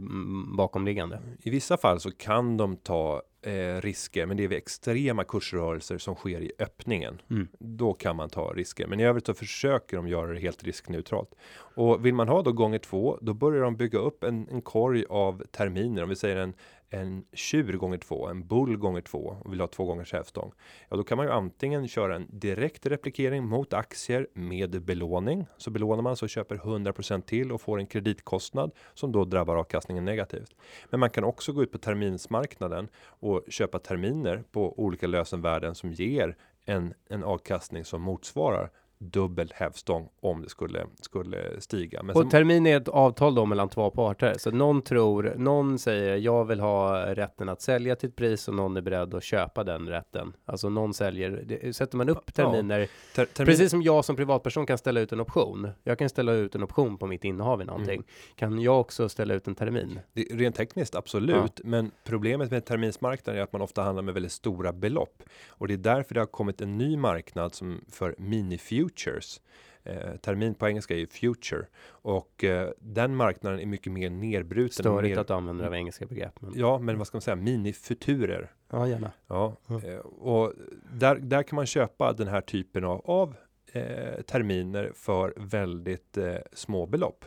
[0.56, 1.20] bakomliggande.
[1.38, 5.98] I vissa fall så kan de ta eh, risker, men det är vid extrema kursrörelser
[5.98, 7.22] som sker i öppningen.
[7.30, 7.48] Mm.
[7.58, 11.34] Då kan man ta risker, men i övrigt så försöker de göra det helt riskneutralt.
[11.74, 15.04] Och vill man ha då gånger två, då börjar de bygga upp en, en korg
[15.08, 16.02] av terminer.
[16.02, 16.54] Om vi säger en,
[16.92, 20.52] en tjur gånger två, en bull gånger två och vill ha två gångers hävstång.
[20.88, 25.46] Ja, då kan man ju antingen köra en direkt replikering mot aktier med belåning.
[25.56, 30.04] Så belånar man så köper 100% till och får en kreditkostnad som då drabbar avkastningen
[30.04, 30.56] negativt.
[30.90, 35.74] Men man kan också gå ut på terminsmarknaden och och köpa terminer på olika lösenvärden
[35.74, 38.70] som ger en, en avkastning som motsvarar
[39.10, 42.02] dubbel hävstång om det skulle skulle stiga.
[42.02, 44.34] Men Och sen- termin är ett avtal då mellan två parter.
[44.38, 48.54] Så någon tror, någon säger jag vill ha rätten att sälja till ett pris och
[48.54, 50.32] någon är beredd att köpa den rätten.
[50.44, 52.32] Alltså någon säljer, det, sätter man upp Ja.
[52.32, 52.88] terminer.
[53.14, 55.68] ter, termin, Precis som jag som privatperson kan ställa ut en option.
[55.82, 57.94] Jag kan ställa ut en option på mitt innehav i någonting.
[57.94, 58.04] Mm.
[58.36, 59.98] Kan jag också ställa ut en termin?
[60.12, 64.32] Det, rent tekniskt absolut, men problemet med terminsmarknaden är att man ofta handlar med väldigt
[64.32, 68.58] stora belopp och det är därför det har kommit en ny marknad som för mini
[68.92, 69.40] futures.
[69.84, 74.72] Eh, termin på engelska är ju future och eh, den marknaden är mycket mer nedbruten.
[74.72, 76.40] Störigt mer, att använda av engelska begrepp.
[76.40, 76.52] Men...
[76.56, 77.36] Ja, men vad ska man säga?
[77.36, 78.50] Mini-futurer.
[78.70, 79.12] Ja, gärna.
[79.26, 80.52] Ja, eh, och
[80.92, 83.34] där, där kan man köpa den här typen av, av
[83.72, 87.24] eh, terminer för väldigt eh, små belopp.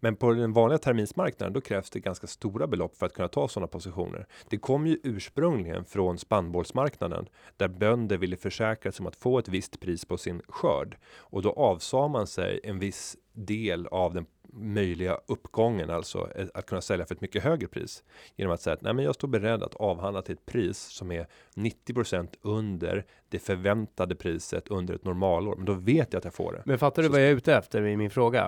[0.00, 3.48] Men på den vanliga terminsmarknaden, då krävs det ganska stora belopp för att kunna ta
[3.48, 4.26] sådana positioner.
[4.48, 9.48] Det kom ju ursprungligen från spannmålsmarknaden där bönder ville försäkra sig om att få ett
[9.48, 14.26] visst pris på sin skörd och då avsade man sig en viss del av den
[14.52, 18.02] möjliga uppgången, alltså eh, att kunna sälja för ett mycket högre pris
[18.36, 21.12] genom att säga att nej, men jag står beredd att avhandla till ett pris som
[21.12, 25.56] är 90% under det förväntade priset under ett normalår.
[25.56, 26.62] Men då vet jag att jag får det.
[26.66, 28.44] Men fattar du Så- vad jag är ute efter i min fråga?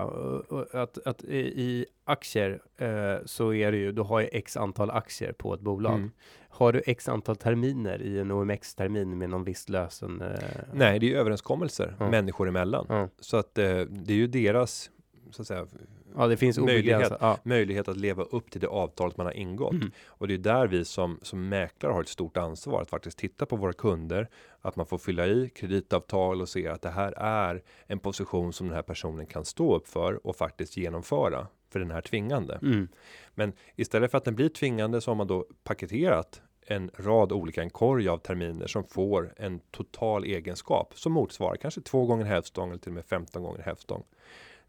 [0.73, 5.33] Att, att i, aktier eh, så är det ju, du har ju x antal aktier
[5.33, 5.95] på ett bolag.
[5.95, 6.11] Mm.
[6.49, 10.21] Har du x antal terminer i en OMX-termin med någon viss lösen?
[10.21, 10.39] Eh,
[10.73, 12.11] Nej, det är överenskommelser Ja.
[12.11, 12.87] människor emellan.
[12.89, 13.09] Ja.
[13.21, 14.91] Så att eh, det är ju deras
[15.33, 15.67] så att säga,
[16.17, 17.13] ja, det finns Möjlighet.
[17.21, 17.39] Ja.
[17.43, 19.73] möjlighet att leva upp till det avtalet man har ingått.
[19.73, 19.91] Mm.
[20.07, 23.47] Och det är där vi som, som mäklare har ett stort ansvar att faktiskt titta
[23.47, 24.29] på våra kunder,
[24.61, 28.67] att man får fylla i kreditavtal och se att det här är en position som
[28.67, 32.59] den här personen kan stå upp för och faktiskt genomföra för den här tvingande.
[32.63, 32.89] Mm.
[33.35, 37.63] Men istället för att den blir tvingande så har man då paketerat en rad olika,
[37.63, 42.71] en korg av terminer som får en total egenskap som motsvarar kanske två gånger hävstång
[42.71, 44.05] eller till och med 15 gånger hävstång.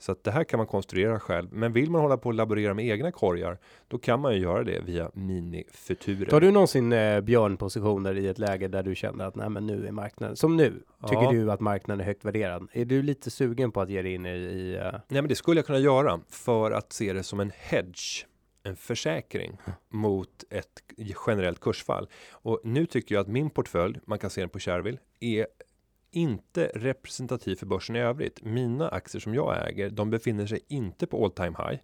[0.02, 1.47] Så att det här kan man konstruera själv.
[1.52, 4.64] Men vill man hålla på och laborera med egna korgar, då kan man ju göra
[4.64, 6.30] det via minifuturer.
[6.30, 9.88] Tar du någonsin eh, björnpositioner i ett läge där du känner att nej, men nu
[9.88, 10.84] är marknaden som nu?
[11.08, 11.32] Tycker Ja.
[11.32, 12.68] du att marknaden är högt värderad?
[12.74, 15.36] Är du lite sugen på att ge dig in i, i eh, Nej, men det
[15.36, 18.26] skulle jag kunna göra för att se det som en hedge,
[18.64, 19.58] en försäkring
[19.89, 20.84] mot ett
[21.28, 22.08] generellt kursfall.
[22.32, 25.47] Och nu tycker jag att min portfölj, man kan se den på Shareville, är
[26.12, 28.43] inte representativ för börsen i övrigt.
[28.43, 31.80] Mina aktier som jag äger, de befinner sig inte på all time high.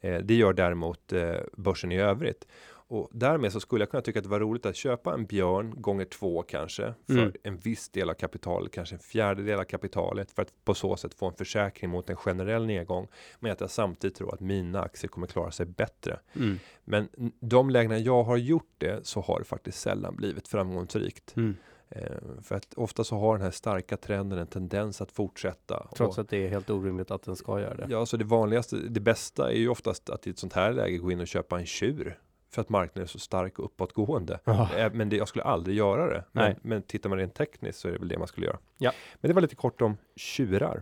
[0.00, 2.46] Eh, det gör däremot eh, börsen i övrigt.
[2.90, 5.74] Och därmed så skulle jag kunna tycka att det var roligt att köpa en björn
[5.76, 7.32] gånger två kanske för Mm.
[7.42, 11.14] en viss del av kapitalet, kanske en fjärdedel av kapitalet för att på så sätt
[11.14, 13.08] få en försäkring mot en generell nedgång.
[13.40, 16.20] Men att jag samtidigt tror att mina aktier kommer klara sig bättre.
[16.36, 17.08] mm, Men
[17.40, 21.36] de lägena jag har gjort det så har det faktiskt sällan blivit framgångsrikt.
[21.36, 21.56] mm.
[21.90, 22.02] Eh,
[22.42, 25.88] för att ofta så har den här starka trenden en tendens att fortsätta.
[25.96, 27.86] Trots och, att det är helt orimligt att den ska göra det.
[27.88, 30.98] Ja, så det vanligaste, det bästa är ju oftast att i ett sånt här läge
[30.98, 32.18] gå in och köpa en tjur.
[32.50, 34.40] För att marknaden är så stark och uppåtgående.
[34.44, 34.68] Ja.
[34.76, 36.24] Eh, Men det, jag skulle aldrig göra det.
[36.32, 36.56] Men, Nej.
[36.62, 38.58] men tittar man rent tekniskt så är det väl det man skulle göra.
[38.78, 38.92] Ja.
[39.20, 40.78] Men det var lite kort om tjurar.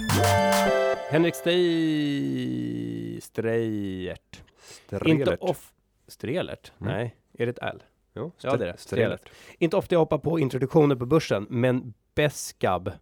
[1.11, 3.21] Henrik Stej...
[3.21, 4.43] Strejert.
[4.91, 5.41] Inte Strelert.
[5.41, 5.73] off...
[6.09, 6.73] Strelert?
[6.81, 6.93] Mm.
[6.93, 7.83] Nej, är det ett L?
[8.17, 8.79] Jo, Ja, det är det.
[8.79, 9.29] Strelert.
[9.59, 12.93] Inte ofta jag hoppar på introduktioner på börsen, men Beskab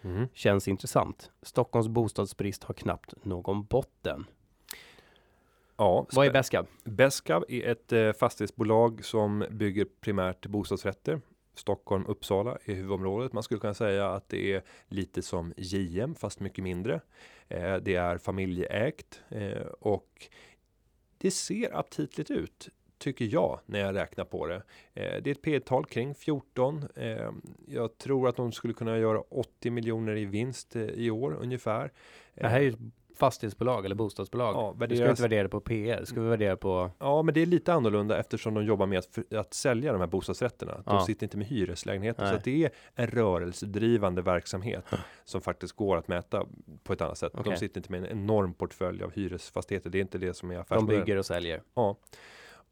[0.00, 0.28] Mhm.
[0.34, 1.30] känns intressant.
[1.42, 4.26] Stockholms bostadsbrist har knappt någon botten.
[5.76, 6.66] Ja, Vad är Beskab?
[6.84, 11.20] Beskav är ett eh, fastighetsbolag som bygger primärt bostadsrätter.
[11.54, 13.32] Stockholm, Uppsala är huvudområdet.
[13.32, 17.00] Man skulle kunna säga att det är lite som JM fast mycket mindre.
[17.48, 20.28] Eh, det är familjeägt eh, och
[21.18, 22.68] det ser aptitligt ut
[22.98, 24.56] tycker jag när jag räknar på det.
[24.94, 26.84] Eh, det är ett P tal kring 14.
[26.96, 27.30] Eh,
[27.66, 31.92] jag tror att de skulle kunna göra 80 miljoner i vinst eh, i år ungefär.
[32.34, 32.78] Det här är ju ett
[33.16, 34.54] fastighetsbolag eller bostadsbolag.
[34.54, 36.90] Ja, du ska värderas- inte värdera på PE, ska vi värdera på...
[36.98, 40.00] Ja, men det är lite annorlunda eftersom de jobbar med att, för, att sälja de
[40.00, 40.72] här bostadsrätterna.
[40.72, 41.06] De Ja.
[41.06, 42.22] sitter inte med hyreslägenheter.
[42.24, 42.32] Nej.
[42.34, 44.84] Så det är en rörelsedrivande verksamhet
[45.24, 46.46] som faktiskt går att mäta
[46.82, 47.32] på ett annat sätt.
[47.34, 47.52] Okej.
[47.52, 49.90] De sitter inte med en enorm portfölj av hyresfastigheter.
[49.90, 51.04] Det är inte det som är De affärsmodellen.
[51.04, 51.62] bygger och säljer.
[51.74, 51.96] Ja.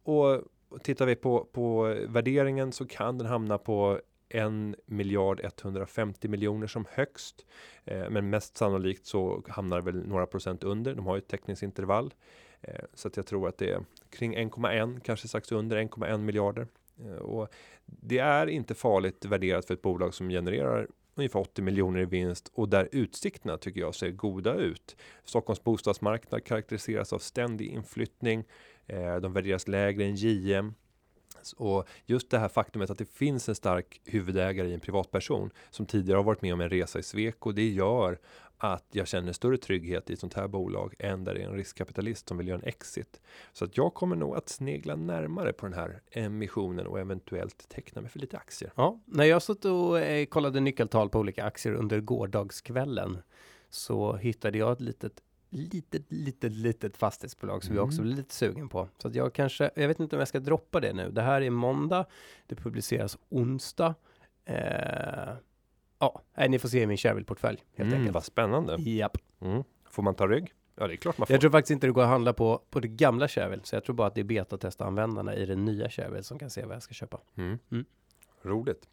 [0.06, 0.42] Och
[0.82, 4.44] tittar vi på, på värderingen så kan den hamna på 1
[4.86, 7.46] miljard 150 miljoner som högst.
[7.84, 10.94] Eh, men mest sannolikt så hamnar det väl några procent under.
[10.94, 12.14] De har ju ett täckningsintervall.
[12.60, 16.66] Eh, så att jag tror att det är kring 1,1, kanske strax under 1,1 miljarder.
[17.04, 17.48] Eh, och
[17.86, 22.50] det är inte farligt värderat för ett bolag som genererar ungefär 80 miljoner i vinst
[22.54, 24.96] och där utsikterna tycker jag ser goda ut.
[25.24, 28.44] Stockholms bostadsmarknad karaktäriseras av ständig inflyttning.
[28.86, 30.74] Eh, de värderas lägre än JM.
[31.56, 35.86] Och just det här faktumet att det finns en stark huvudägare i en privatperson som
[35.86, 38.18] tidigare har varit med om en resa i svek och Det gör
[38.58, 41.54] att jag känner större trygghet i ett sånt här bolag än där det är en
[41.54, 43.20] riskkapitalist som vill göra en exit.
[43.52, 48.02] Så att jag kommer nog att snegla närmare på den här emissionen och eventuellt teckna
[48.02, 48.72] mig för lite aktier.
[48.76, 53.18] Ja, när jag satt och eh, kollade nyckeltal på olika aktier under gårdagskvällen
[53.70, 55.22] så hittade jag ett litet
[55.56, 57.76] litet, litet, litet fastighetsbolag som Mm.
[57.76, 58.88] jag också blev lite sugen på.
[58.98, 61.10] Så att jag kanske, jag vet inte om jag ska droppa det nu.
[61.10, 62.06] Det här är måndag,
[62.46, 63.94] det publiceras onsdag.
[64.44, 65.34] Eh,
[65.98, 68.14] ja, nej, ni får se min Shareville-portfölj helt Mm, enkelt.
[68.14, 68.76] vad spännande.
[68.82, 69.16] Japp.
[69.40, 69.62] Mm.
[69.90, 70.52] Får man ta rygg?
[70.78, 71.34] Ja, det är klart man får.
[71.34, 73.84] Jag tror faktiskt inte det går att handla på, på det gamla Shareville, så jag
[73.84, 76.82] tror bara att det är betatesta-användarna i det nya Shareville som kan se vad jag
[76.82, 77.20] ska köpa.
[77.36, 77.58] Mm.
[78.42, 78.88] Roligt.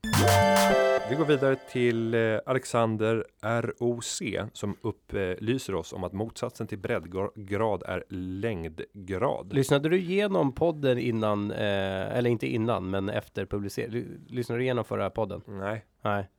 [1.10, 4.22] Vi går vidare till eh, Alexander ROC
[4.54, 9.54] som upplyser oss om att motsatsen till breddgrad är längdgrad.
[9.54, 14.06] Lyssnade du igenom podden innan, eh, eller inte innan, men efter publicering?
[14.28, 15.42] Lyssnade du igenom förra podden?
[15.48, 16.30] Nej, Nej.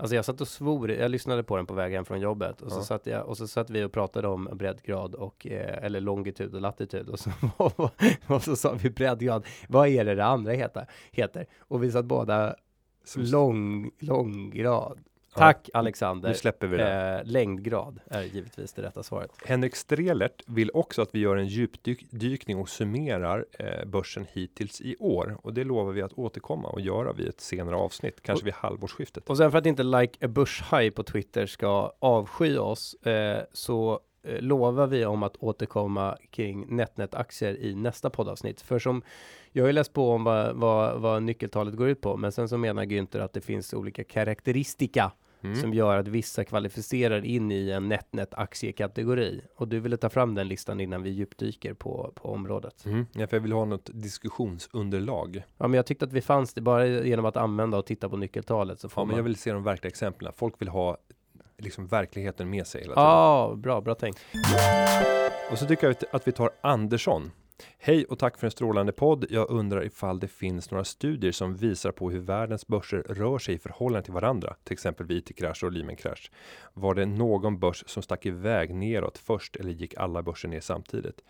[0.00, 2.72] Alltså jag satt och svor, jag lyssnade på den på väg hem från jobbet och
[2.72, 2.82] så Ja.
[2.82, 6.60] satt jag och så satt vi och pratade om breddgrad och eh, eller longitud och
[6.60, 7.30] latitud och så,
[8.26, 9.46] och så sa vi breddgrad.
[9.68, 10.86] Vad är det det andra heter?
[11.12, 11.46] heter?
[11.60, 12.54] Och vi satt båda
[13.16, 14.98] lång, långgrad.
[15.38, 16.28] Tack Alexander.
[16.28, 17.20] nu släpper vi det.
[17.24, 19.30] Eh, längdgrad är givetvis det rätta svaret.
[19.44, 24.96] Henrik Strelert vill också att vi gör en djupdykning och summerar eh, börsen hittills i
[24.98, 28.54] år och det lovar vi att återkomma och göra vid ett senare avsnitt, kanske vid
[28.54, 29.28] halvårsskiftet.
[29.28, 34.00] Och sen för att inte like a börshaj på Twitter ska avsky oss eh, så
[34.22, 38.60] eh, lovar vi om att återkomma kring NetNet-aktier i nästa poddavsnitt.
[38.60, 39.02] För som
[39.52, 42.48] jag har ju läst på om vad, vad, vad nyckeltalet går ut på, men sen
[42.48, 45.12] så menar Günther att det finns olika karaktäristika
[45.42, 45.56] Mm.
[45.56, 49.40] som gör att vissa kvalificerar in i en NetNet-aktiekategori.
[49.56, 52.84] Och du ville ta fram den listan innan vi djupdyker på, på området.
[52.86, 53.06] Mm.
[53.12, 55.42] Ja, för jag vill ha något diskussionsunderlag.
[55.58, 58.16] Ja, men jag tyckte att vi fanns det bara genom att använda och titta på
[58.16, 59.16] nyckeltalet så får Ja, men man.
[59.16, 60.32] jag vill se de verkliga exemplen.
[60.36, 60.96] Folk vill ha
[61.58, 63.04] liksom verkligheten med sig hela tiden.
[63.04, 64.18] Ja, bra, bra tänkt.
[65.50, 67.30] Och så tycker jag att vi tar Andersson.
[67.78, 69.26] Hej och tack för en strålande podd.
[69.30, 73.54] Jag undrar ifall det finns några studier som visar på hur världens börser rör sig
[73.54, 76.30] i förhållande till varandra, till exempel vid IT-krasch och Lehman-krasch.
[76.74, 81.20] Var det någon börs som stack iväg neråt först eller gick alla börser ner samtidigt?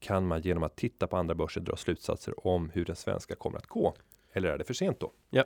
[0.00, 3.58] Kan man genom att titta på andra börser dra slutsatser om hur den svenska kommer
[3.58, 3.94] att gå?
[4.38, 5.12] Eller är det för sent då?
[5.30, 5.44] Ja.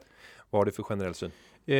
[0.50, 1.30] Vad har du för generell syn?
[1.66, 1.76] Eh,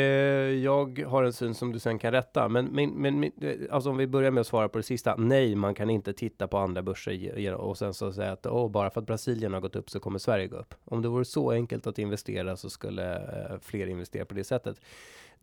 [0.65, 3.31] jag har en syn som du sen kan rätta, men, men, men eh,
[3.71, 5.17] alltså om vi börjar med att svara på det sista.
[5.17, 8.91] Nej, man kan inte titta på andra börser och sen så säga att åh, bara
[8.91, 10.75] för att Brasilien har gått upp så kommer Sverige gå upp.
[10.85, 14.81] Om det vore så enkelt att investera så skulle eh, fler investera på det sättet.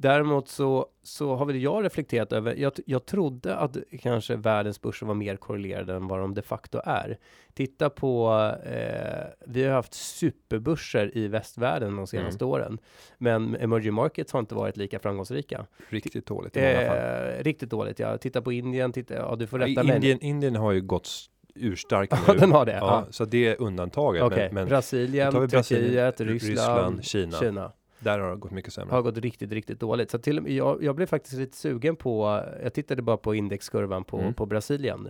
[0.02, 5.06] Däremot så, så har väl jag reflekterat över, jag, jag trodde att kanske världens börser
[5.06, 7.18] var mer korrelerade än vad de de facto är.
[7.54, 8.34] Titta på,
[8.66, 12.78] eh, vi har haft superbörser i västvärlden de senaste åren.
[13.18, 15.66] Men emerging markets har inte varit lika framgångsrika.
[15.90, 16.98] Riktigt dåligt i många fall.
[16.98, 18.18] Eh, riktigt dåligt, ja.
[18.18, 19.96] Titta på Indien, titta, ja du får rätta mig.
[19.96, 21.26] Indien, Indien har ju gått s-
[21.56, 22.40] urstark Ja, nu.
[22.40, 22.72] den har det.
[22.72, 23.06] Ja, Ja.
[23.12, 24.24] så det är undantaget.
[24.24, 27.38] Okej, Men, men Brasilien, Turkiet, Ryssland, Ryssland, Kina.
[27.38, 27.72] Kina.
[28.00, 28.96] Där har det gått mycket sämre.
[28.96, 30.12] har gått riktigt, riktigt dåligt.
[30.12, 33.36] Så till och med, jag, jag blev faktiskt lite sugen på, jag tittade bara på
[33.36, 34.34] indexkurvan på, Mm.
[34.34, 35.10] på Brasilien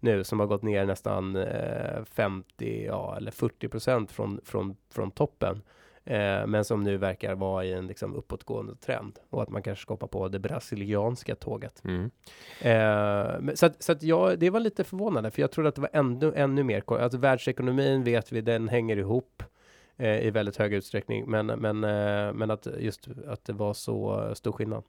[0.00, 5.10] nu som har gått ner nästan eh, 50, ja eller 40 procent från, från, från
[5.10, 5.62] toppen.
[6.06, 9.82] Eh, men som nu verkar vara i en liksom uppåtgående trend och att man kanske
[9.82, 11.82] ska hoppa på det brasilianska tåget.
[11.84, 12.10] Mm.
[12.60, 15.74] Eh, men så att, så att jag, det var lite förvånande, för jag trodde att
[15.74, 19.42] det var ännu, ännu mer, alltså världsekonomin vet vi, den hänger ihop
[19.96, 24.30] Eh, i väldigt hög utsträckning, men, men, eh, men att just att det var så
[24.34, 24.84] stor skillnad.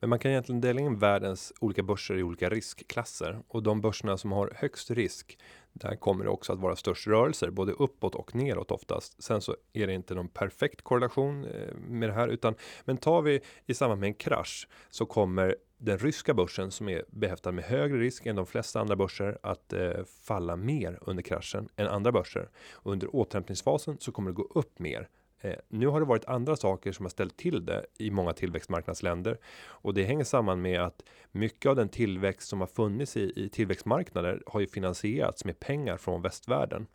[0.00, 4.16] Men man kan egentligen dela in världens olika börser i olika riskklasser och de börserna
[4.16, 5.38] som har högst risk.
[5.72, 9.22] Där kommer det också att vara störst rörelser både uppåt och neråt oftast.
[9.22, 12.54] Sen så är det inte någon perfekt korrelation eh, med det här utan
[12.84, 17.04] men tar vi i samband med en krasch så kommer den ryska börsen som är
[17.08, 21.68] behäftad med högre risk än de flesta andra börser att eh, falla mer under kraschen
[21.76, 22.50] än andra börser.
[22.82, 25.08] Under återhämtningsfasen så kommer det gå upp mer.
[25.42, 29.38] Eh, nu har det varit andra saker som har ställt till det i många tillväxtmarknadsländer
[29.66, 33.48] och det hänger samman med att mycket av den tillväxt som har funnits i, i
[33.48, 36.86] tillväxtmarknader har ju finansierats med pengar från västvärlden.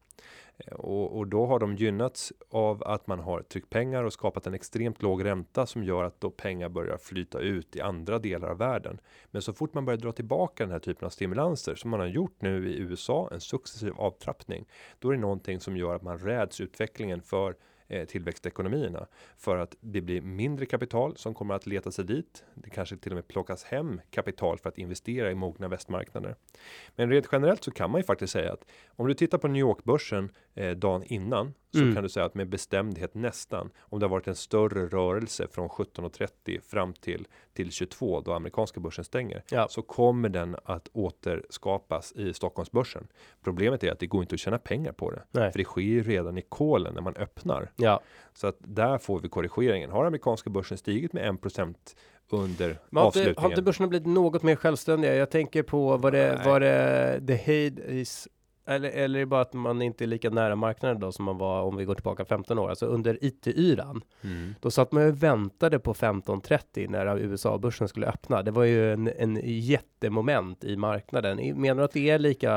[0.57, 4.47] Eh, och, och då har de gynnats av att man har tryckt pengar och skapat
[4.47, 8.49] en extremt låg ränta som gör att då pengar börjar flyta ut i andra delar
[8.49, 8.99] av världen.
[9.31, 12.07] Men så fort man börjar dra tillbaka den här typen av stimulanser som man har
[12.07, 14.65] gjort nu i USA, en successiv avtrappning,
[14.99, 17.55] då är det någonting som gör att man räds utvecklingen för
[17.89, 19.07] Eh, tillväxtekonomierna
[19.37, 22.43] för att det blir mindre kapital som kommer att leta sig dit.
[22.53, 26.35] Det kanske till och med plockas hem kapital för att investera i mogna västmarknader.
[26.95, 29.59] Men rent generellt så kan man ju faktiskt säga att om du tittar på New
[29.59, 31.93] York-börsen eh, dagen innan så Mm.
[31.95, 35.69] kan du säga att med bestämdhet nästan om det har varit en större rörelse från
[35.69, 39.67] 17.30 fram till till 22 då amerikanska börsen stänger Ja.
[39.69, 43.07] så kommer den att återskapas i Stockholmsbörsen.
[43.43, 45.51] Problemet är att det går inte att tjäna pengar på det Nej.
[45.51, 48.01] för det sker ju redan i kolen när man öppnar Ja.
[48.33, 49.89] så att där får vi korrigeringen.
[49.91, 51.95] Har amerikanska börsen stigit med 1%
[52.29, 53.41] under Men har inte, avslutningen?
[53.43, 55.15] har inte börserna blivit något mer självständiga?
[55.15, 56.45] Jag tänker på vad det, Nej.
[56.45, 58.27] var det the Hades
[58.67, 61.37] eller, eller är det bara att man inte är lika nära marknaden då som man
[61.37, 64.01] var om vi går tillbaka 15 år, alltså under IT-yran.
[64.23, 64.55] Mm.
[64.61, 68.43] Då satt man ju och väntade på 15.30 när USA-börsen skulle öppna.
[68.43, 71.61] Det var ju en, en jättemoment i marknaden.
[71.61, 72.49] Menar du att det är lika?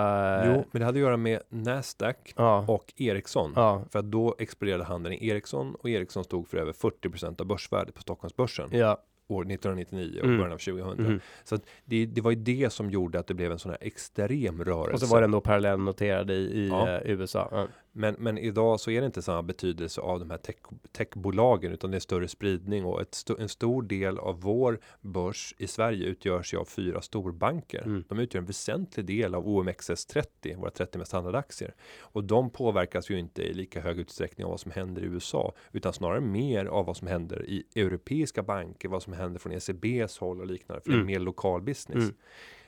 [0.46, 3.52] Jo, men det hade att göra med Nasdaq Ja, och Ericsson.
[3.56, 7.46] ja, För att då exploderade handeln i Ericsson och Ericsson stod för över 40% av
[7.46, 8.96] börsvärdet på Stockholmsbörsen ja.
[9.30, 10.36] År 1999 och Mm.
[10.38, 11.04] början av 2000.
[11.04, 11.20] mhm.
[11.44, 14.64] Så det, det var ju det som gjorde att det blev en sån här extrem
[14.64, 14.92] rörelse.
[14.92, 16.88] Och så var den då parallellnoterad i, i Ja.
[16.88, 17.48] eh, USA.
[17.52, 17.66] Ja.
[17.92, 20.56] Men, men idag så är det inte samma betydelse av de här tech,
[20.92, 25.54] techbolagen utan det är större spridning och ett sto, en stor del av vår börs
[25.58, 27.82] i Sverige utgörs ju av fyra storbanker.
[27.82, 28.04] Mm.
[28.08, 31.74] De utgör en väsentlig del av OMXS30, våra 30 mest handlade aktier.
[32.00, 35.54] Och de påverkas ju inte i lika hög utsträckning av vad som händer i USA
[35.72, 40.18] utan snarare mer av vad som händer i europeiska banker, vad som händer från ECBs
[40.18, 40.82] håll och liknande.
[40.82, 41.06] För det är Mm.
[41.06, 42.04] mer lokal business.
[42.04, 42.14] Mm.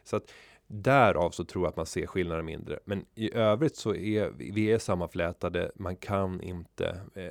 [0.04, 0.32] Så att
[0.74, 2.78] Därav så tror jag att man ser skillnader mindre.
[2.84, 5.70] Men i övrigt så är vi är sammanflätade.
[5.74, 7.22] Man kan inte eh,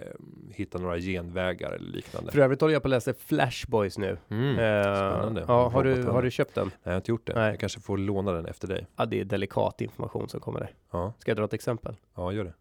[0.50, 2.32] hitta några genvägar eller liknande.
[2.32, 4.18] För övrigt håller jag på att läsa Flashboys nu.
[4.30, 5.46] Mm, Eh, spännande.
[5.48, 6.66] Ja, har du, har du köpt den?
[6.68, 7.34] Nej, jag har inte gjort det.
[7.36, 7.50] Nej.
[7.50, 8.88] Jag kanske får låna den efter dig.
[8.96, 10.74] Ja, det är delikat information som kommer där.
[10.92, 11.96] Ja, Ska jag dra ett exempel?
[12.16, 12.54] ja gör det.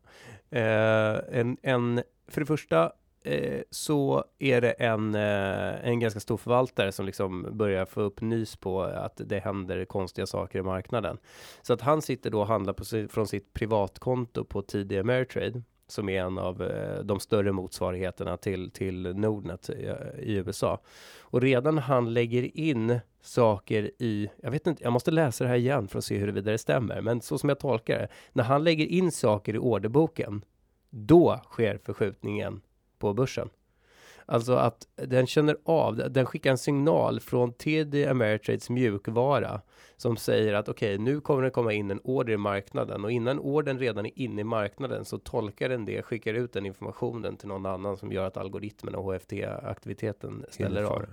[0.61, 2.93] Eh, en, en, för det första
[3.25, 8.21] eh, så är det en, eh, en ganska stor förvaltare som liksom börjar få upp
[8.21, 11.19] nys på att det händer konstiga saker i marknaden.
[11.63, 15.63] Så att han sitter då och handlar på, si- från sitt privatkonto på TD Ameritrade
[15.87, 20.81] som är en av eh, de större motsvarigheterna till, till Nordnet eh, i, i USA.
[21.21, 25.57] Och redan han lägger in saker i, jag vet inte, jag måste läsa det här
[25.57, 28.65] igen för att se huruvida det stämmer, men så som jag tolkar det, när han
[28.65, 30.45] lägger in saker i orderboken,
[30.91, 32.61] då sker förskjutningen
[33.01, 33.49] på börsen.
[34.31, 39.61] Alltså att den känner av, den skickar en signal från TD Ameritrades mjukvara
[39.97, 43.39] som säger att okej, nu kommer det komma in en order i marknaden och innan
[43.39, 47.49] ordern redan är inne i marknaden så tolkar den det, skickar ut den informationen till
[47.49, 51.07] någon annan som gör att algoritmerna och HFT-aktiviteten ställer av.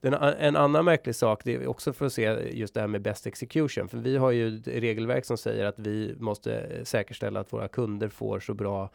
[0.00, 3.02] Den, en annan märklig sak, det är också för att se just det här med
[3.02, 3.88] best execution.
[3.88, 8.08] För vi har ju ett regelverk som säger att vi måste säkerställa att våra kunder
[8.08, 8.90] får så bra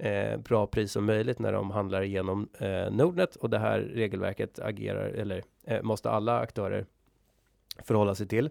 [0.00, 4.58] eh, bra pris som möjligt när de handlar genom eh, Nordnet och det här regelverket
[4.58, 6.86] agerar eller eh, måste alla aktörer
[7.84, 8.50] förhålla sig till.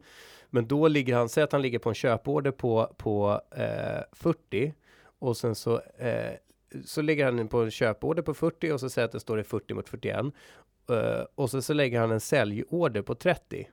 [0.49, 4.73] Men då ligger han, säg att han ligger på en köporder på, på eh, 40
[5.19, 6.33] och sen så eh,
[6.85, 9.43] så lägger han på en köporder på 40 och så säger att det står i
[9.43, 10.25] 40 mot 41
[10.89, 13.69] Uh, eh, och så, så lägger han en säljorder på 30.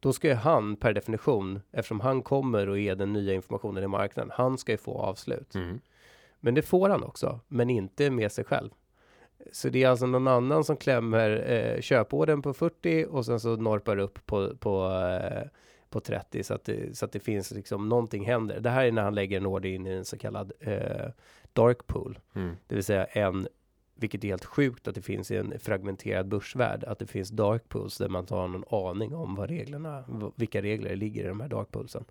[0.00, 3.86] Då ska ju han per definition, eftersom han kommer och ger den nya informationen i
[3.86, 5.54] marknaden, han ska ju få avslut.
[5.54, 5.80] Mm.
[6.44, 8.70] Men det får han också, men inte med sig själv.
[9.52, 13.56] Så det är alltså någon annan som klämmer eh, köporden på 40 och sen så
[13.56, 15.48] norpar upp på, på, eh,
[15.90, 18.60] på 30 så att, det, så att det finns liksom någonting händer.
[18.60, 21.08] Det här är när han lägger en order in i en så kallad eh,
[21.52, 22.56] dark pool, Mm.
[22.66, 23.48] det vill säga en
[23.96, 27.68] vilket är helt sjukt att det finns i en fragmenterad börsvärld, att det finns dark
[27.68, 30.04] pools där man inte har någon aning om vad reglerna,
[30.36, 32.04] vilka regler det ligger i de här dark poolsen.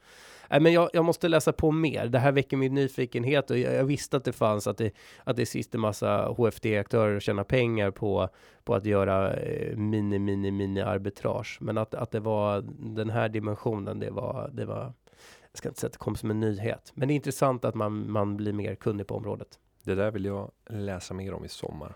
[0.50, 2.08] Nej, men jag, jag måste läsa på mer.
[2.08, 5.36] Det här väcker min nyfikenhet och jag, jag visste att det fanns, att det, att
[5.36, 8.30] det sitter massa HFD-aktörer och tjänar pengar på,
[8.64, 11.58] på att göra eh, mini, mini, mini arbitrage.
[11.62, 12.62] Men att, att det var
[12.96, 14.94] den här dimensionen, det var, det var,
[15.52, 17.76] jag ska inte säga att det kom som en nyhet, men det är intressant att
[17.76, 19.60] man, man blir mer kunnig på området.
[19.86, 21.96] Det där vill jag läsa mer om i sommar.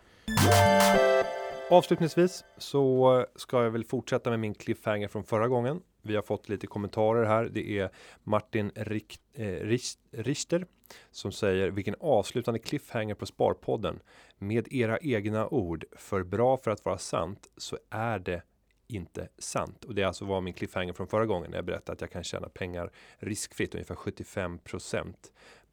[1.69, 5.81] Avslutningsvis så ska jag väl fortsätta med min cliffhanger från förra gången.
[6.01, 7.49] Vi har fått lite kommentarer här.
[7.51, 7.89] Det är
[8.23, 10.65] Martin Richt, eh, Richt, Richter
[11.11, 13.99] som säger vilken avslutande cliffhanger på Sparpodden.
[14.37, 18.41] Med era egna ord, för bra för att vara sant så är det
[18.87, 19.83] inte sant.
[19.85, 22.23] Och det alltså var min cliffhanger från förra gången när jag berättade att jag kan
[22.23, 25.13] tjäna pengar riskfritt ungefär 75%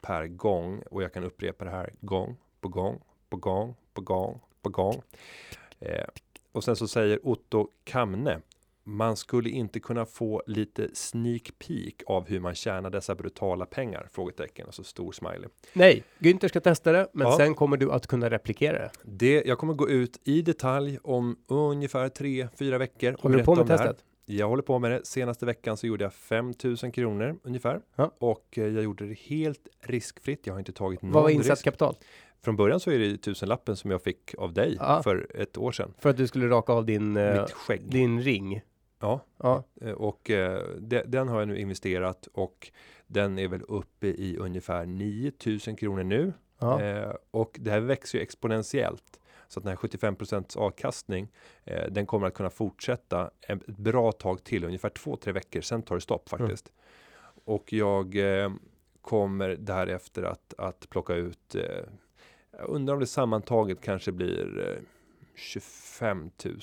[0.05, 4.39] per gång och jag kan upprepa det här gång på gång på gång på gång
[4.61, 5.01] på gång.
[5.79, 6.05] Eh,
[6.51, 8.41] och sen så säger Otto Kamne
[8.87, 14.07] man skulle inte kunna få lite sneak peek av hur man tjänar dessa brutala pengar?
[14.11, 15.49] Frågetecken, alltså stor smiley.
[15.73, 17.37] Nej, Günther ska testa det, men Ja.
[17.37, 18.91] sen kommer du att kunna replikera det.
[19.03, 23.15] Det, jag kommer gå ut i detalj om ungefär tre, fyra veckor.
[23.19, 24.03] Håller du på med testet?
[24.25, 25.05] Jag håller på med det.
[25.05, 27.81] Senaste veckan så gjorde jag 5000 kronor ungefär.
[27.95, 28.11] Ja.
[28.17, 30.47] Och eh, jag gjorde det helt riskfritt.
[30.47, 31.63] Jag har inte tagit någon Vad var insatt risk.
[31.63, 31.95] kapital?
[32.41, 35.01] Från början så är det tusenlappen som jag fick av dig Ja.
[35.03, 35.93] för ett år sedan.
[35.99, 37.45] För att du skulle raka av din, eh,
[37.79, 38.61] din ring.
[39.01, 40.21] Ja, Ja, eh, och
[40.79, 42.71] de, den har jag nu investerat och
[43.07, 46.33] den är väl uppe i ungefär 9000 kronor nu.
[46.59, 46.81] ja.
[46.81, 49.19] Eh, och det här växer ju exponentiellt.
[49.55, 51.27] Så att den här 75% avkastning,
[51.63, 55.61] eh, den kommer att kunna fortsätta ett bra tag till, ungefär två, tre veckor.
[55.61, 56.47] Sen tar det stopp Mm.
[56.47, 56.71] faktiskt.
[57.45, 58.51] Och jag eh,
[59.01, 61.61] kommer därefter att, att plocka ut, eh,
[62.51, 64.81] jag undrar om det sammantaget kanske blir eh,
[65.35, 66.59] 25 000,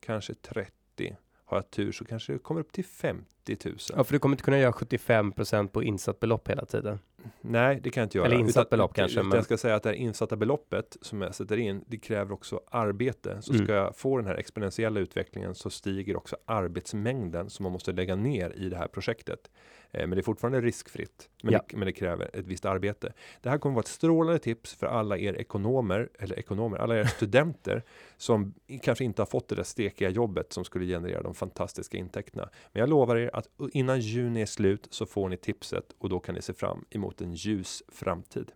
[0.00, 1.16] kanske 30.
[1.44, 3.76] Har jag tur så kanske det kommer upp till 50 000.
[3.96, 6.98] ja, för du kommer inte kunna göra 75% på insatt belopp hela tiden.
[7.40, 8.26] Nej, det kan jag inte göra.
[8.28, 10.96] Eller insatt Utan- belopp kanske, Utan men- jag ska säga att det här insatta beloppet
[11.00, 13.38] som jag sätter in, det kräver också arbete.
[13.42, 13.66] Så Mm.
[13.66, 18.16] ska jag få den här exponentiella utvecklingen så stiger också arbetsmängden som man måste lägga
[18.16, 19.50] ner i det här projektet.
[19.94, 21.28] Eh, men det är fortfarande riskfritt.
[21.42, 21.60] Men, Ja.
[21.68, 23.12] det, men det kräver ett visst arbete.
[23.42, 27.04] Det här kommer vara ett strålande tips för alla er ekonomer, eller ekonomer, alla er
[27.04, 27.82] studenter
[28.16, 32.48] som kanske inte har fått det där stekiga jobbet som skulle generera de fantastiska intäkterna.
[32.72, 36.20] Men jag lovar er att innan juni är slut så får ni tipset och då
[36.20, 38.52] kan ni se fram emot en ljus framtid.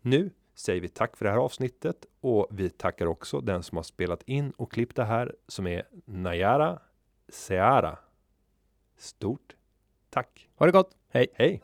[0.00, 3.82] Nu säger vi tack för det här avsnittet och vi tackar också den som har
[3.82, 6.78] spelat in och klippt det här som är Nayara
[7.28, 7.98] Seara.
[8.98, 9.55] Stort
[10.16, 10.48] tack!
[10.56, 11.26] Ha det gott, hej!
[11.36, 11.60] Hej!